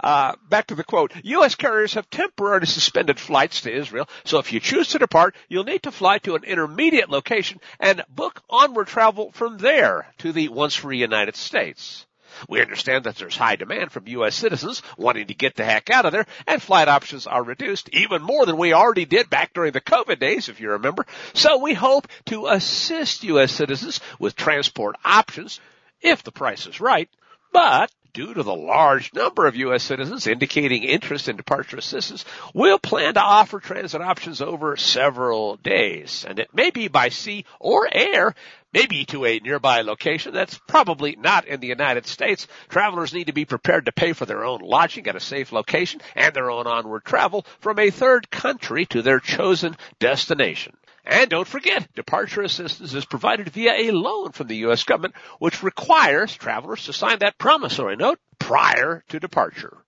[0.00, 1.12] Uh, back to the quote.
[1.24, 1.56] U.S.
[1.56, 5.82] carriers have temporarily suspended flights to Israel, so if you choose to depart, you'll need
[5.82, 10.76] to fly to an intermediate location and book onward travel from there to the once
[10.76, 12.06] free United States.
[12.48, 14.34] We understand that there's high demand from U.S.
[14.34, 18.22] citizens wanting to get the heck out of there, and flight options are reduced even
[18.22, 21.06] more than we already did back during the COVID days, if you remember.
[21.34, 23.52] So we hope to assist U.S.
[23.52, 25.60] citizens with transport options
[26.00, 27.08] if the price is right.
[27.52, 29.82] But due to the large number of U.S.
[29.82, 36.24] citizens indicating interest in departure assistance, we'll plan to offer transit options over several days.
[36.26, 38.34] And it may be by sea or air,
[38.72, 42.46] maybe to a nearby location that's probably not in the United States.
[42.68, 46.00] Travelers need to be prepared to pay for their own lodging at a safe location
[46.14, 50.76] and their own onward travel from a third country to their chosen destination.
[51.08, 54.84] And don't forget, departure assistance is provided via a loan from the U.S.
[54.84, 59.78] government, which requires travelers to sign that promissory note prior to departure.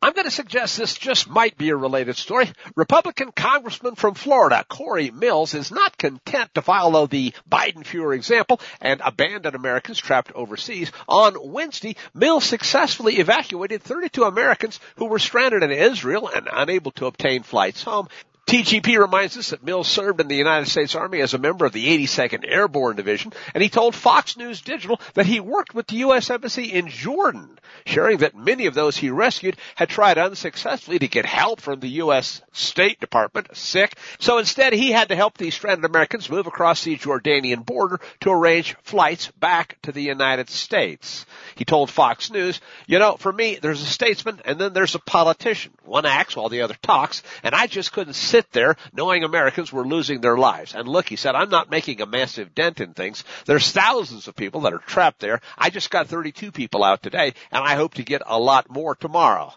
[0.00, 2.50] I'm going to suggest this just might be a related story.
[2.74, 9.02] Republican Congressman from Florida, Corey Mills, is not content to follow the Biden-Fuhrer example and
[9.04, 10.90] abandon Americans trapped overseas.
[11.06, 17.06] On Wednesday, Mills successfully evacuated 32 Americans who were stranded in Israel and unable to
[17.06, 18.08] obtain flights home.
[18.46, 21.72] TGP reminds us that Mills served in the United States Army as a member of
[21.72, 25.96] the 82nd Airborne Division, and he told Fox News Digital that he worked with the
[25.96, 26.30] U.S.
[26.30, 31.26] Embassy in Jordan, sharing that many of those he rescued had tried unsuccessfully to get
[31.26, 32.42] help from the U.S.
[32.52, 33.96] State Department, sic.
[34.18, 38.30] So instead, he had to help these stranded Americans move across the Jordanian border to
[38.30, 41.26] arrange flights back to the United States.
[41.54, 45.00] He told Fox News, you know, for me, there's a statesman and then there's a
[45.00, 45.72] politician.
[45.84, 49.86] One acts while the other talks, and I just couldn't sit there knowing Americans were
[49.86, 50.74] losing their lives.
[50.74, 53.24] And look, he said, I'm not making a massive dent in things.
[53.46, 55.40] There's thousands of people that are trapped there.
[55.58, 58.94] I just got 32 people out today, and I hope to get a lot more
[58.94, 59.52] tomorrow.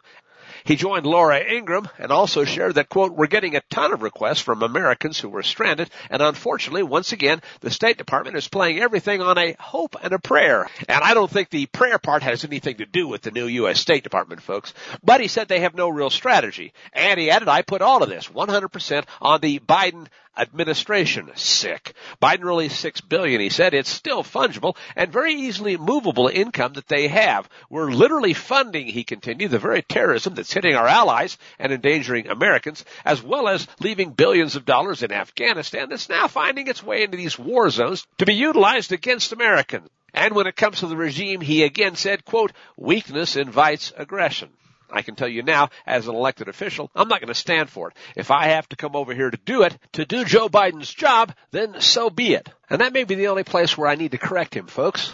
[0.65, 4.39] He joined Laura Ingraham and also shared that, quote, we're getting a ton of requests
[4.39, 9.21] from Americans who were stranded, and unfortunately, once again, the State Department is playing everything
[9.21, 10.69] on a hope and a prayer.
[10.87, 13.79] And I don't think the prayer part has anything to do with the new U.S.
[13.79, 14.73] State Department, folks.
[15.03, 16.71] But he said they have no real strategy.
[16.93, 21.93] And he added, I put all of this 100% on the Biden administration sic.
[22.21, 23.73] Biden released six billion, he said.
[23.73, 27.47] It's still fungible and very easily movable income that they have.
[27.69, 32.85] We're literally funding, he continued, the very terrorism that's hitting our allies and endangering Americans,
[33.05, 37.17] as well as leaving billions of dollars in Afghanistan that's now finding its way into
[37.17, 39.89] these war zones to be utilized against Americans.
[40.13, 44.49] And when it comes to the regime, he again said, quote, weakness invites aggression.
[44.93, 47.89] I can tell you now, as an elected official, I'm not going to stand for
[47.89, 47.97] it.
[48.15, 51.33] If I have to come over here to do it, to do Joe Biden's job,
[51.51, 52.47] then so be it.
[52.69, 55.11] And that may be the only place where I need to correct him, folks.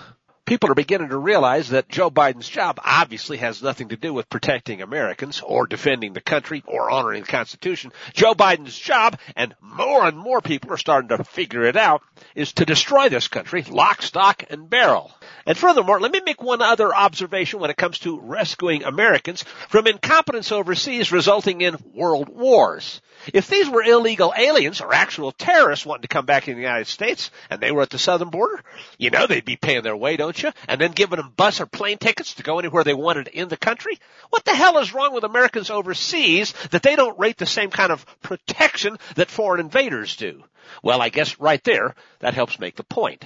[0.49, 4.31] People are beginning to realize that Joe Biden's job obviously has nothing to do with
[4.31, 7.91] protecting Americans or defending the country or honoring the Constitution.
[8.13, 12.01] Joe Biden's job, and more and more people are starting to figure it out,
[12.33, 15.12] is to destroy this country, lock, stock, and barrel.
[15.45, 19.85] And furthermore, let me make one other observation when it comes to rescuing Americans from
[19.85, 23.01] incompetence overseas resulting in world wars.
[23.34, 26.88] If these were illegal aliens or actual terrorists wanting to come back in the United
[26.88, 28.63] States and they were at the southern border,
[28.97, 30.51] you know they'd be paying their way, don't you?
[30.67, 33.58] And then giving them bus or plane tickets to go anywhere they wanted in the
[33.58, 33.99] country?
[34.29, 37.91] What the hell is wrong with Americans overseas that they don't rate the same kind
[37.91, 40.43] of protection that foreign invaders do?
[40.84, 43.25] Well, I guess right there, that helps make the point.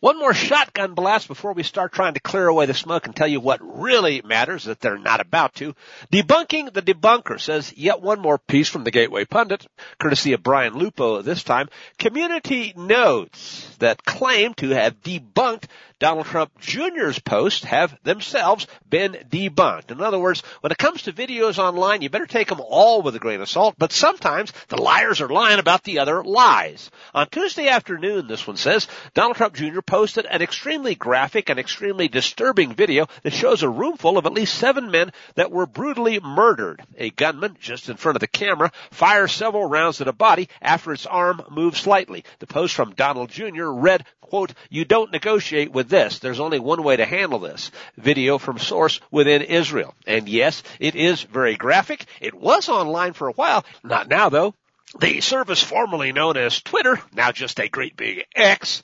[0.00, 3.26] One more shotgun blast before we start trying to clear away the smoke and tell
[3.26, 5.74] you what really matters that they're not about to.
[6.12, 9.66] Debunking the debunker says yet one more piece from the Gateway Pundit,
[9.98, 11.68] courtesy of Brian Lupo this time.
[11.98, 15.64] Community notes that claim to have debunked
[16.00, 19.90] Donald Trump Jr.'s posts have themselves been debunked.
[19.90, 23.14] In other words, when it comes to videos online, you better take them all with
[23.14, 26.90] a grain of salt, but sometimes the liars are lying about the other lies.
[27.14, 29.80] On Tuesday afternoon, this one says, Donald Trump Jr.
[29.80, 34.32] posted an extremely graphic and extremely disturbing video that shows a room full of at
[34.32, 36.82] least seven men that were brutally murdered.
[36.98, 40.92] A gunman, just in front of the camera, fires several rounds at a body after
[40.92, 42.24] its arm moves slightly.
[42.40, 43.66] The post from Donald Jr.
[43.66, 46.18] read, quote, you don't negotiate with this.
[46.18, 47.70] There's only one way to handle this.
[47.96, 49.94] Video from source within Israel.
[50.06, 52.06] And yes, it is very graphic.
[52.20, 53.64] It was online for a while.
[53.84, 54.54] Not now though.
[54.98, 58.82] The service formerly known as Twitter, now just a great big X,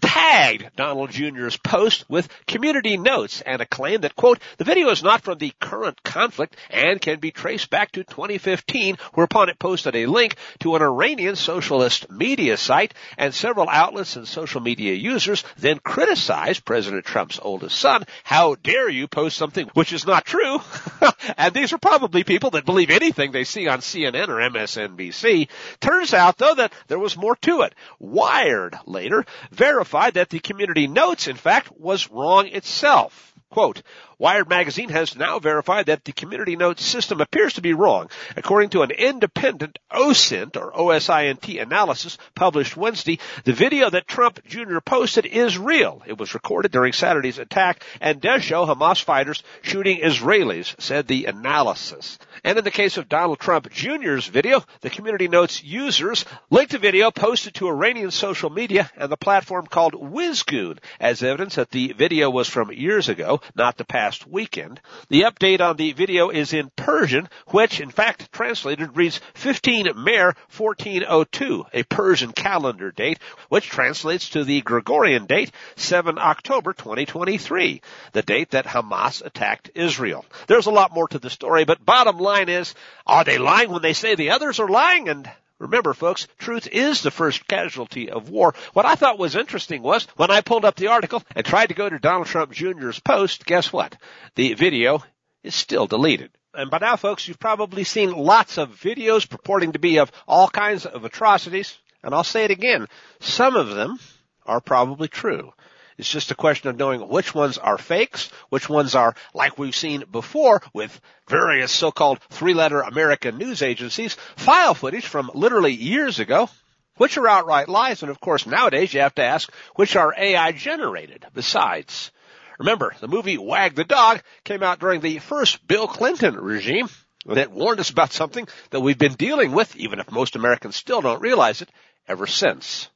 [0.00, 5.02] tagged Donald Jr.'s post with community notes and a claim that, quote, the video is
[5.02, 9.94] not from the current conflict and can be traced back to 2015, whereupon it posted
[9.94, 15.44] a link to an Iranian socialist media site and several outlets and social media users
[15.58, 18.04] then criticized President Trump's oldest son.
[18.24, 20.60] How dare you post something which is not true?
[21.36, 25.48] and these are probably people that believe anything they see on CNN or MSNBC.
[25.80, 27.74] Turns out though that there was more to it.
[27.98, 33.34] Wired later verified that the community notes, in fact, was wrong itself.
[33.50, 33.82] Quote,
[34.20, 38.10] Wired magazine has now verified that the community notes system appears to be wrong.
[38.36, 44.80] According to an independent OSINT or OSINT analysis published Wednesday, the video that Trump Jr.
[44.84, 46.02] posted is real.
[46.06, 51.24] It was recorded during Saturday's attack and does show Hamas fighters shooting Israelis, said the
[51.24, 52.18] analysis.
[52.44, 56.78] And in the case of Donald Trump Jr.'s video, the community notes users linked the
[56.78, 61.94] video posted to Iranian social media and the platform called Wizgoon as evidence that the
[61.94, 64.80] video was from years ago, not the past weekend.
[65.08, 70.34] The update on the video is in Persian, which in fact translated reads 15 Mehr
[70.56, 77.82] 1402, a Persian calendar date, which translates to the Gregorian date 7 October 2023,
[78.12, 80.24] the date that Hamas attacked Israel.
[80.46, 82.74] There's a lot more to the story, but bottom line is,
[83.06, 85.08] are they lying when they say the others are lying?
[85.08, 85.30] And
[85.60, 88.54] Remember, folks, truth is the first casualty of war.
[88.72, 91.74] What I thought was interesting was when I pulled up the article and tried to
[91.74, 93.94] go to Donald Trump Jr.'s post, guess what?
[94.36, 95.04] The video
[95.42, 96.30] is still deleted.
[96.54, 100.48] And by now, folks, you've probably seen lots of videos purporting to be of all
[100.48, 101.78] kinds of atrocities.
[102.02, 102.86] And I'll say it again.
[103.20, 104.00] Some of them
[104.46, 105.52] are probably true.
[106.00, 109.76] It's just a question of knowing which ones are fakes, which ones are like we've
[109.76, 110.98] seen before with
[111.28, 116.48] various so-called three-letter American news agencies, file footage from literally years ago,
[116.96, 120.52] which are outright lies, and of course nowadays you have to ask which are AI
[120.52, 122.10] generated besides.
[122.58, 126.88] Remember, the movie Wag the Dog came out during the first Bill Clinton regime
[127.26, 131.02] that warned us about something that we've been dealing with, even if most Americans still
[131.02, 131.68] don't realize it,
[132.08, 132.88] ever since.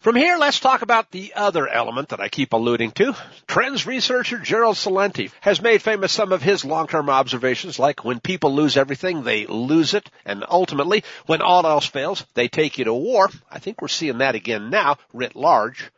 [0.00, 3.14] From here, let's talk about the other element that I keep alluding to.
[3.46, 8.54] Trends researcher Gerald Celente has made famous some of his long-term observations like when people
[8.54, 12.94] lose everything, they lose it, and ultimately, when all else fails, they take you to
[12.94, 13.28] war.
[13.50, 15.90] I think we're seeing that again now, writ large.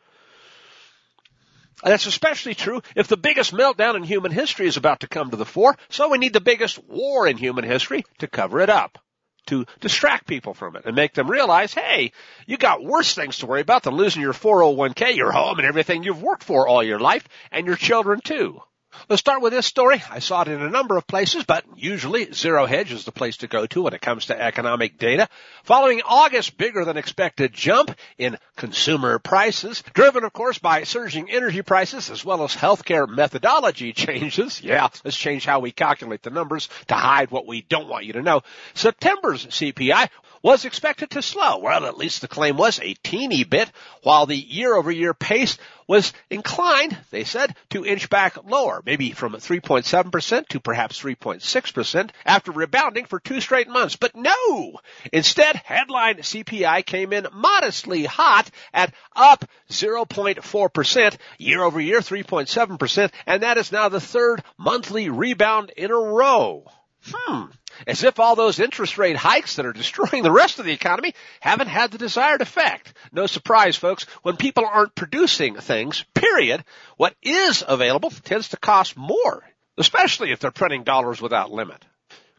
[1.85, 5.31] And that's especially true if the biggest meltdown in human history is about to come
[5.31, 8.69] to the fore, so we need the biggest war in human history to cover it
[8.69, 8.99] up
[9.47, 12.13] to distract people from it and make them realize, hey,
[12.47, 16.03] you got worse things to worry about than losing your 401k, your home, and everything
[16.03, 18.61] you've worked for all your life, and your children too.
[19.09, 20.03] Let's start with this story.
[20.11, 23.39] I saw it in a number of places, but usually Zero Hedge is the place
[23.39, 25.29] to go to when it comes to economic data.
[25.65, 31.63] Following August's bigger than expected jump in consumer prices, driven of course by surging energy
[31.63, 34.63] prices as well as healthcare methodology changes.
[34.63, 38.15] Yeah, let's change how we calculate the numbers to hide what we don't want you
[38.15, 38.43] to know.
[38.75, 40.09] September's CPI
[40.43, 41.59] was expected to slow.
[41.59, 43.71] Well, at least the claim was a teeny bit,
[44.03, 50.49] while the year-over-year pace was inclined, they said, to inch back lower, maybe from 3.7%
[50.49, 53.97] to perhaps 3.6% after rebounding for two straight months.
[53.97, 54.81] But no!
[55.13, 63.43] Instead, headline CPI came in modestly hot at up 0.4%, year over year 3.7%, and
[63.43, 66.65] that is now the third monthly rebound in a row.
[67.05, 67.47] Hmm.
[67.87, 71.15] As if all those interest rate hikes that are destroying the rest of the economy
[71.41, 72.93] haven't had the desired effect.
[73.13, 74.05] No surprise, folks.
[74.23, 76.65] When people aren't producing things, period,
[76.97, 79.45] what is available tends to cost more,
[79.79, 81.85] especially if they're printing dollars without limit.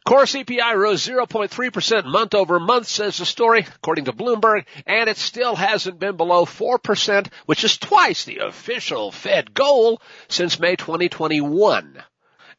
[0.05, 5.15] Core CPI rose 0.3% month over month, says the story, according to Bloomberg, and it
[5.15, 12.03] still hasn't been below 4%, which is twice the official Fed goal since May 2021.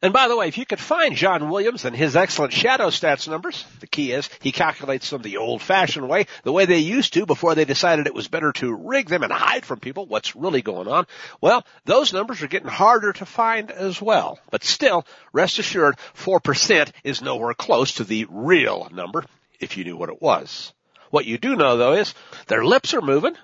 [0.01, 3.27] And by the way, if you could find John Williams and his excellent shadow stats
[3.27, 7.13] numbers, the key is he calculates them the old fashioned way, the way they used
[7.13, 10.35] to before they decided it was better to rig them and hide from people what's
[10.35, 11.07] really going on.
[11.41, 14.39] Well, those numbers are getting harder to find as well.
[14.51, 19.25] But still, rest assured, 4% is nowhere close to the real number
[19.59, 20.73] if you knew what it was.
[21.09, 22.13] What you do know though is
[22.47, 23.35] their lips are moving.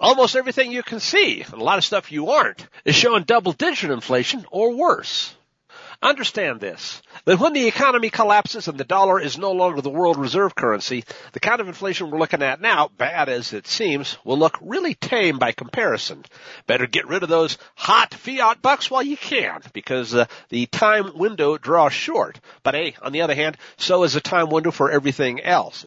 [0.00, 3.52] Almost everything you can see, and a lot of stuff you aren't, is showing double
[3.52, 5.34] digit inflation or worse.
[6.00, 10.16] Understand this, that when the economy collapses and the dollar is no longer the world
[10.16, 14.38] reserve currency, the kind of inflation we're looking at now, bad as it seems, will
[14.38, 16.24] look really tame by comparison.
[16.68, 21.18] Better get rid of those hot fiat bucks while you can, because uh, the time
[21.18, 22.38] window draws short.
[22.62, 25.84] But hey, on the other hand, so is the time window for everything else.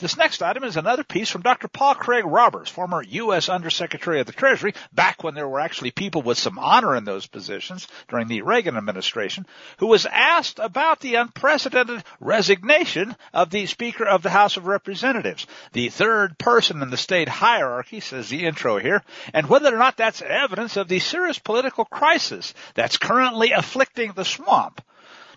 [0.00, 1.68] This next item is another piece from Dr.
[1.68, 3.50] Paul Craig Roberts, former U.S.
[3.50, 7.26] Undersecretary of the Treasury, back when there were actually people with some honor in those
[7.26, 9.46] positions during the Reagan administration,
[9.76, 15.46] who was asked about the unprecedented resignation of the Speaker of the House of Representatives,
[15.72, 19.02] the third person in the state hierarchy, says the intro here,
[19.34, 24.24] and whether or not that's evidence of the serious political crisis that's currently afflicting the
[24.24, 24.80] swamp.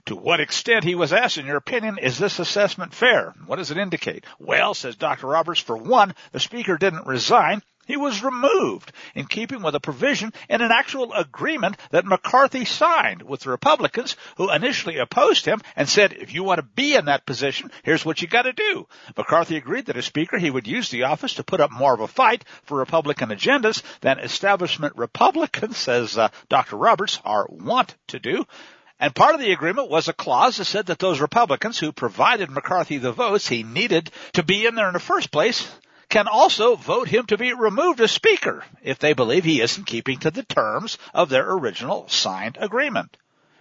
[0.08, 3.34] To what extent, he was asked, in your opinion, is this assessment fair?
[3.45, 4.26] What does it indicate?
[4.38, 5.28] Well, says Dr.
[5.28, 7.62] Roberts, for one, the speaker didn't resign.
[7.86, 13.22] He was removed in keeping with a provision in an actual agreement that McCarthy signed
[13.22, 17.06] with the Republicans who initially opposed him and said, if you want to be in
[17.06, 18.88] that position, here's what you got to do.
[19.18, 22.01] McCarthy agreed that as Speaker, he would use the office to put up more of
[22.01, 26.76] a fight for Republican agendas than establishment Republicans, says uh, Dr.
[26.76, 28.45] Roberts, are want to do.
[29.04, 32.49] And part of the agreement was a clause that said that those Republicans who provided
[32.49, 35.70] McCarthy the votes he needed to be in there in the first place
[36.08, 40.20] can also vote him to be removed as Speaker if they believe he isn't keeping
[40.20, 43.18] to the terms of their original signed agreement.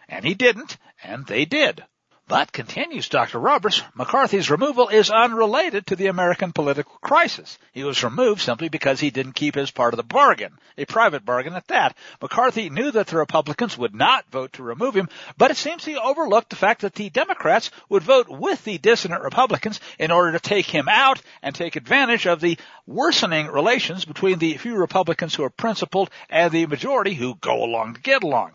[0.09, 1.85] And he didn't, and they did.
[2.29, 3.41] But, continues Dr.
[3.41, 7.59] Roberts, McCarthy's removal is unrelated to the American political crisis.
[7.73, 11.25] He was removed simply because he didn't keep his part of the bargain, a private
[11.25, 11.97] bargain at that.
[12.23, 15.97] McCarthy knew that the Republicans would not vote to remove him, but it seems he
[15.97, 20.41] overlooked the fact that the Democrats would vote with the dissident Republicans in order to
[20.41, 22.57] take him out and take advantage of the
[22.87, 27.95] worsening relations between the few Republicans who are principled and the majority who go along
[27.95, 28.53] to get along.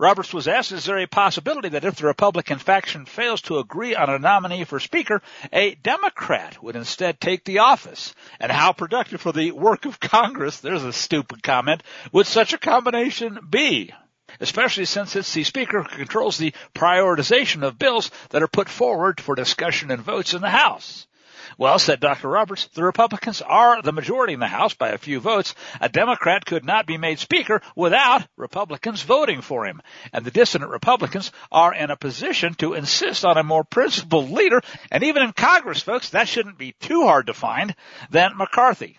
[0.00, 3.94] Roberts was asked, is there a possibility that if the Republican faction fails to agree
[3.94, 5.20] on a nominee for Speaker,
[5.52, 8.14] a Democrat would instead take the office?
[8.40, 11.82] And how productive for the work of Congress, there's a stupid comment,
[12.12, 13.92] would such a combination be?
[14.40, 19.20] Especially since it's the Speaker who controls the prioritization of bills that are put forward
[19.20, 21.06] for discussion and votes in the House.
[21.58, 22.28] Well, said Dr.
[22.28, 25.54] Roberts, the Republicans are the majority in the House by a few votes.
[25.80, 29.82] A Democrat could not be made Speaker without Republicans voting for him.
[30.12, 34.60] And the dissident Republicans are in a position to insist on a more principled leader,
[34.90, 37.74] and even in Congress, folks, that shouldn't be too hard to find,
[38.10, 38.98] than McCarthy.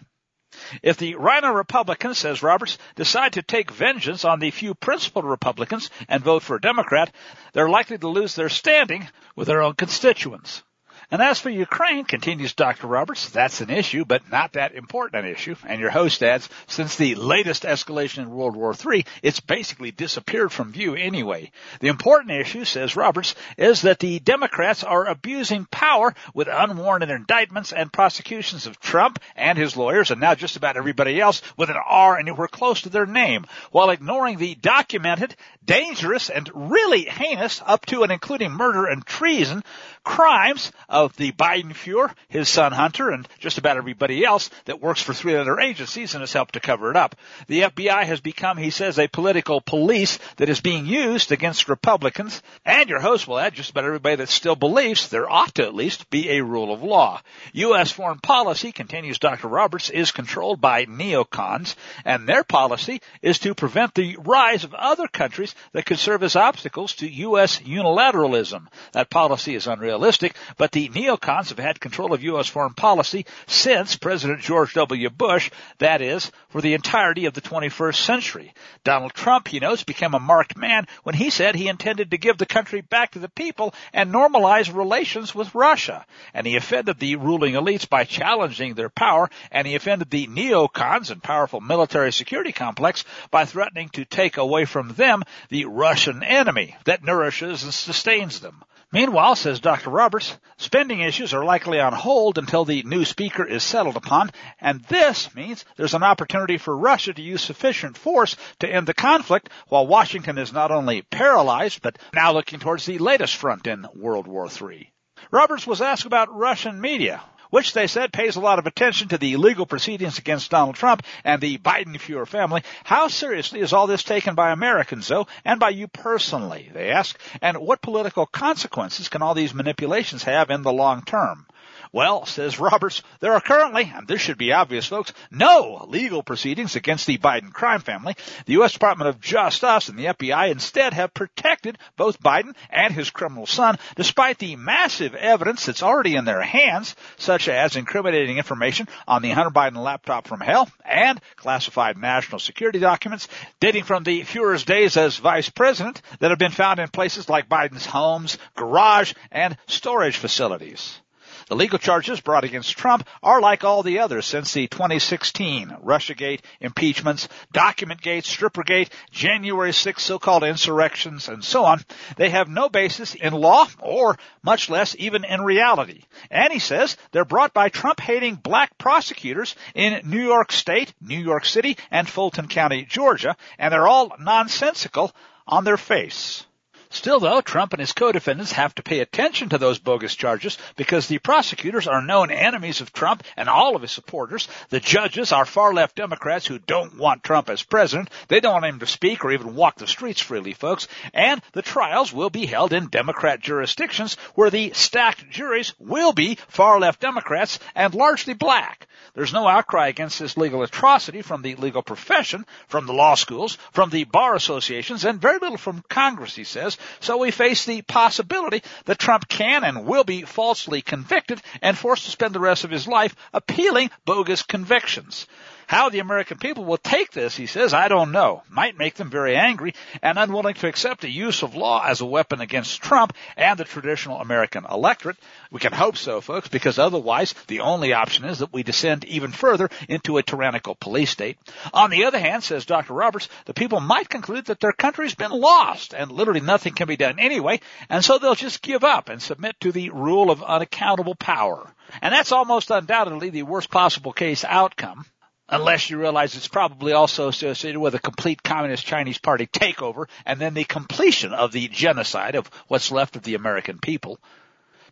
[0.83, 5.89] If the Rhino Republicans, says Roberts, decide to take vengeance on the few principled Republicans
[6.09, 7.13] and vote for a Democrat,
[7.53, 10.63] they're likely to lose their standing with their own constituents.
[11.11, 12.87] And as for Ukraine, continues Dr.
[12.87, 15.55] Roberts, that's an issue, but not that important an issue.
[15.67, 20.53] And your host adds, since the latest escalation in World War III, it's basically disappeared
[20.53, 21.51] from view anyway.
[21.81, 27.73] The important issue, says Roberts, is that the Democrats are abusing power with unwarranted indictments
[27.73, 31.75] and prosecutions of Trump and his lawyers, and now just about everybody else with an
[31.85, 35.35] R anywhere close to their name, while ignoring the documented,
[35.65, 39.61] dangerous, and really heinous, up to and including murder and treason,
[40.05, 45.01] crimes of the Biden Fuhrer, his son Hunter, and just about everybody else that works
[45.01, 47.15] for three other agencies and has helped to cover it up.
[47.47, 52.41] The FBI has become, he says, a political police that is being used against Republicans,
[52.65, 55.75] and your host will add just about everybody that still believes there ought to at
[55.75, 57.21] least be a rule of law.
[57.53, 57.91] U.S.
[57.91, 59.47] foreign policy, continues Dr.
[59.47, 61.75] Roberts, is controlled by neocons,
[62.05, 66.35] and their policy is to prevent the rise of other countries that could serve as
[66.35, 67.59] obstacles to U.S.
[67.59, 68.67] unilateralism.
[68.93, 72.47] That policy is unreal realistic, but the neocons have had control of U.S.
[72.47, 75.09] foreign policy since President George W.
[75.09, 78.53] Bush, that is, for the entirety of the 21st century.
[78.83, 82.37] Donald Trump, he knows, became a marked man when he said he intended to give
[82.37, 86.05] the country back to the people and normalize relations with Russia.
[86.33, 91.11] And he offended the ruling elites by challenging their power, and he offended the neocons
[91.11, 96.75] and powerful military security complex by threatening to take away from them the Russian enemy
[96.85, 98.63] that nourishes and sustains them.
[98.93, 99.89] Meanwhile, says Dr.
[99.89, 104.83] Roberts, spending issues are likely on hold until the new speaker is settled upon, and
[104.83, 109.49] this means there's an opportunity for Russia to use sufficient force to end the conflict
[109.69, 114.27] while Washington is not only paralyzed, but now looking towards the latest front in World
[114.27, 114.91] War III.
[115.31, 117.21] Roberts was asked about Russian media
[117.51, 121.03] which they said pays a lot of attention to the legal proceedings against Donald Trump
[121.23, 122.63] and the Biden Fuhrer family.
[122.83, 127.19] How seriously is all this taken by Americans, though, and by you personally, they ask,
[127.41, 131.45] and what political consequences can all these manipulations have in the long term?
[131.93, 136.77] Well, says Roberts, there are currently, and this should be obvious folks, no legal proceedings
[136.77, 138.15] against the Biden crime family.
[138.45, 138.71] The U.S.
[138.71, 143.77] Department of Justice and the FBI instead have protected both Biden and his criminal son
[143.97, 149.31] despite the massive evidence that's already in their hands, such as incriminating information on the
[149.31, 153.27] Hunter Biden laptop from hell and classified national security documents
[153.59, 157.49] dating from the Fuhrer's days as vice president that have been found in places like
[157.49, 161.01] Biden's homes, garage, and storage facilities.
[161.47, 166.41] The legal charges brought against Trump are like all the others since the 2016 Russiagate
[166.59, 171.81] impeachments, Documentgate, Strippergate, January 6 so-called insurrections, and so on.
[172.17, 176.03] They have no basis in law or much less even in reality.
[176.29, 181.45] And he says they're brought by Trump-hating black prosecutors in New York State, New York
[181.45, 185.11] City, and Fulton County, Georgia, and they're all nonsensical
[185.47, 186.45] on their face.
[186.93, 191.07] Still though, Trump and his co-defendants have to pay attention to those bogus charges because
[191.07, 194.49] the prosecutors are known enemies of Trump and all of his supporters.
[194.69, 198.09] The judges are far left Democrats who don't want Trump as president.
[198.27, 200.89] They don't want him to speak or even walk the streets freely, folks.
[201.13, 206.35] And the trials will be held in Democrat jurisdictions where the stacked juries will be
[206.49, 208.87] far left Democrats and largely black.
[209.13, 213.57] There's no outcry against this legal atrocity from the legal profession, from the law schools,
[213.71, 216.77] from the bar associations, and very little from Congress, he says.
[216.99, 222.05] So we face the possibility that Trump can and will be falsely convicted and forced
[222.05, 225.27] to spend the rest of his life appealing bogus convictions.
[225.71, 228.43] How the American people will take this, he says, I don't know.
[228.49, 232.05] Might make them very angry and unwilling to accept the use of law as a
[232.05, 235.15] weapon against Trump and the traditional American electorate.
[235.49, 239.31] We can hope so, folks, because otherwise the only option is that we descend even
[239.31, 241.37] further into a tyrannical police state.
[241.73, 242.93] On the other hand, says Dr.
[242.93, 246.97] Roberts, the people might conclude that their country's been lost and literally nothing can be
[246.97, 251.15] done anyway, and so they'll just give up and submit to the rule of unaccountable
[251.15, 251.73] power.
[252.01, 255.05] And that's almost undoubtedly the worst possible case outcome
[255.51, 260.39] unless you realize it's probably also associated with a complete communist Chinese party takeover and
[260.39, 264.17] then the completion of the genocide of what's left of the American people.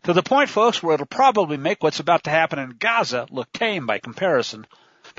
[0.04, 3.52] To the point, folks, where it'll probably make what's about to happen in Gaza look
[3.52, 4.66] tame by comparison.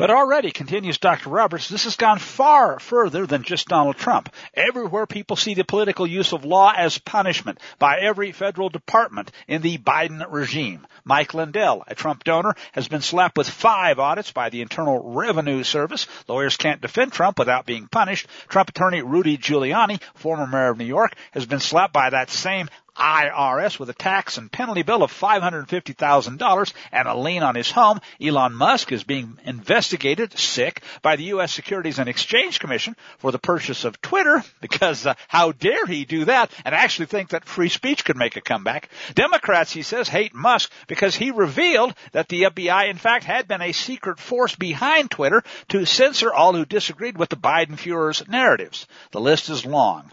[0.02, 1.30] But already, continues Dr.
[1.30, 4.34] Roberts, this has gone far further than just Donald Trump.
[4.56, 9.62] Everywhere people see the political use of law as punishment by every federal department in
[9.62, 10.88] the Biden regime.
[11.04, 15.64] Mike Lindell, a Trump donor, has been slapped with five audits by the Internal Revenue
[15.64, 16.08] Service.
[16.28, 18.26] Lawyers can't defend Trump without being punished.
[18.48, 22.70] Trump attorney Rudy Giuliani, former mayor of New York, has been slapped by that same
[22.98, 28.00] IRS with a tax and penalty bill of $550,000 and a lien on his home.
[28.22, 31.54] Elon Musk is being investigated, sic, by the U.S.
[31.54, 36.26] Securities and Exchange Commission for the purchase of Twitter because uh, how dare he do
[36.26, 38.90] that and actually think that free speech could make a comeback.
[39.16, 43.62] Democrats, he says, hate Musk because he revealed that the FBI in fact had been
[43.62, 48.86] a secret force behind Twitter to censor all who disagreed with the Biden Fuhrer's narratives.
[49.12, 50.12] The list is long.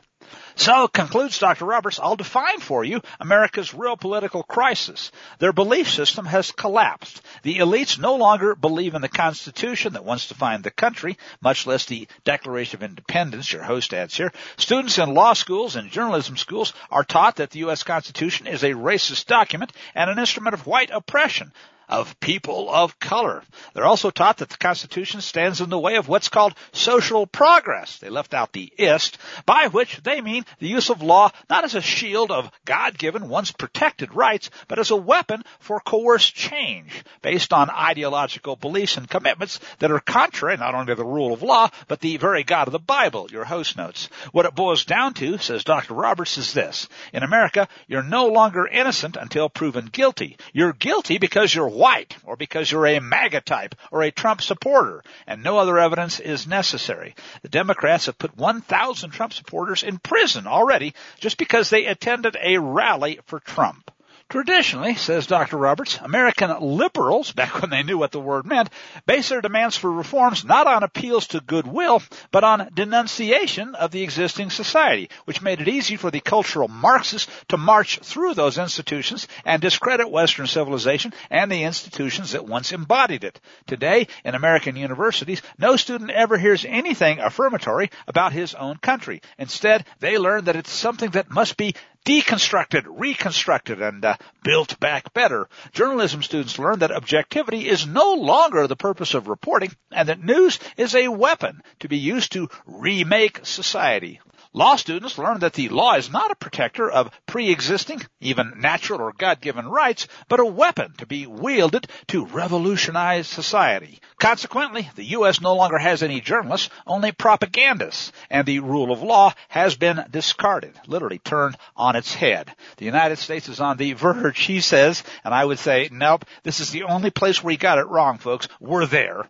[0.59, 1.67] So, concludes Dr.
[1.67, 5.13] Roberts, I'll define for you America's real political crisis.
[5.39, 7.23] Their belief system has collapsed.
[7.45, 11.87] The elites no longer believe in the Constitution that once defined the country, much less
[11.87, 14.33] the Declaration of Independence, your host adds here.
[14.57, 17.85] Students in law schools and journalism schools are taught that the U.S.
[17.85, 21.53] Constitution is a racist document and an instrument of white oppression
[21.89, 23.43] of people of color.
[23.75, 27.99] They're also taught that the Constitution stands in the way of what's called social progress.
[27.99, 31.75] They left out the ist, by which they mean the use of law not as
[31.75, 37.53] a shield of God-given, once protected rights, but as a weapon for coerced change based
[37.53, 41.69] on ideological beliefs and commitments that are contrary not only to the rule of law,
[41.87, 44.09] but the very God of the Bible, your host notes.
[44.33, 45.95] What it boils down to, says Dr.
[45.95, 46.89] Roberts, is this.
[47.13, 50.37] In America, you're no longer innocent until proven guilty.
[50.53, 55.03] You're guilty because you're white or because you're a MAGA type or a Trump supporter
[55.27, 57.15] and no other evidence is necessary.
[57.43, 62.59] The Democrats have put 1,000 Trump supporters in prison already just because they attended a
[62.59, 63.91] rally for Trump.
[64.31, 65.57] Traditionally, says Dr.
[65.57, 68.69] Roberts, American liberals, back when they knew what the word meant,
[69.07, 74.03] base their demands for reforms not on appeals to goodwill, but on denunciation of the
[74.03, 79.27] existing society, which made it easy for the cultural Marxists to march through those institutions
[79.47, 83.41] and discredit Western civilization and the institutions that once embodied it.
[83.67, 89.23] Today, in American universities, no student ever hears anything affirmatory about his own country.
[89.39, 91.75] Instead, they learn that it's something that must be
[92.09, 95.47] deconstructed, reconstructed, and uh, built back better.
[95.73, 100.59] Journalism students learn that objectivity is no longer the purpose of reporting and that news
[100.79, 104.21] is a weapon to be used to remake society.
[104.55, 109.13] Law students learn that the law is not a protector of pre-existing, even natural or
[109.13, 114.01] God-given rights, but a weapon to be wielded to revolutionize society.
[114.19, 115.43] Consequently, the U.S.
[115.43, 120.75] no longer has any journalists, only propagandists, and the rule of law has been discarded,
[120.87, 122.55] literally turned on its head.
[122.79, 126.61] The United States is on the verge, he says, and I would say, nope, this
[126.61, 128.49] is the only place where he got it wrong, folks.
[128.61, 129.29] We're there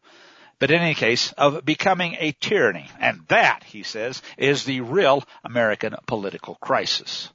[0.58, 2.90] but in any case, of becoming a tyranny.
[3.00, 7.30] And that, he says, is the real American political crisis.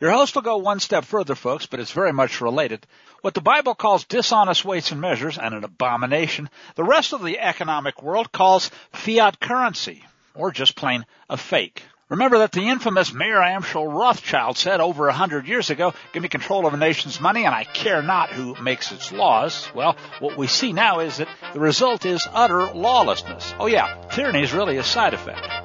[0.00, 2.86] Your host will go one step further, folks, but it's very much related.
[3.20, 7.38] What the Bible calls dishonest weights and measures and an abomination, the rest of the
[7.38, 10.04] economic world calls fiat currency,
[10.34, 11.82] or just plain a fake.
[12.10, 16.28] Remember that the infamous Mayer Amschel Rothschild said over a hundred years ago, give me
[16.28, 19.66] control of a nation's money and I care not who makes its laws.
[19.74, 23.54] Well, what we see now is that the result is utter lawlessness.
[23.58, 25.63] Oh yeah, tyranny is really a side effect.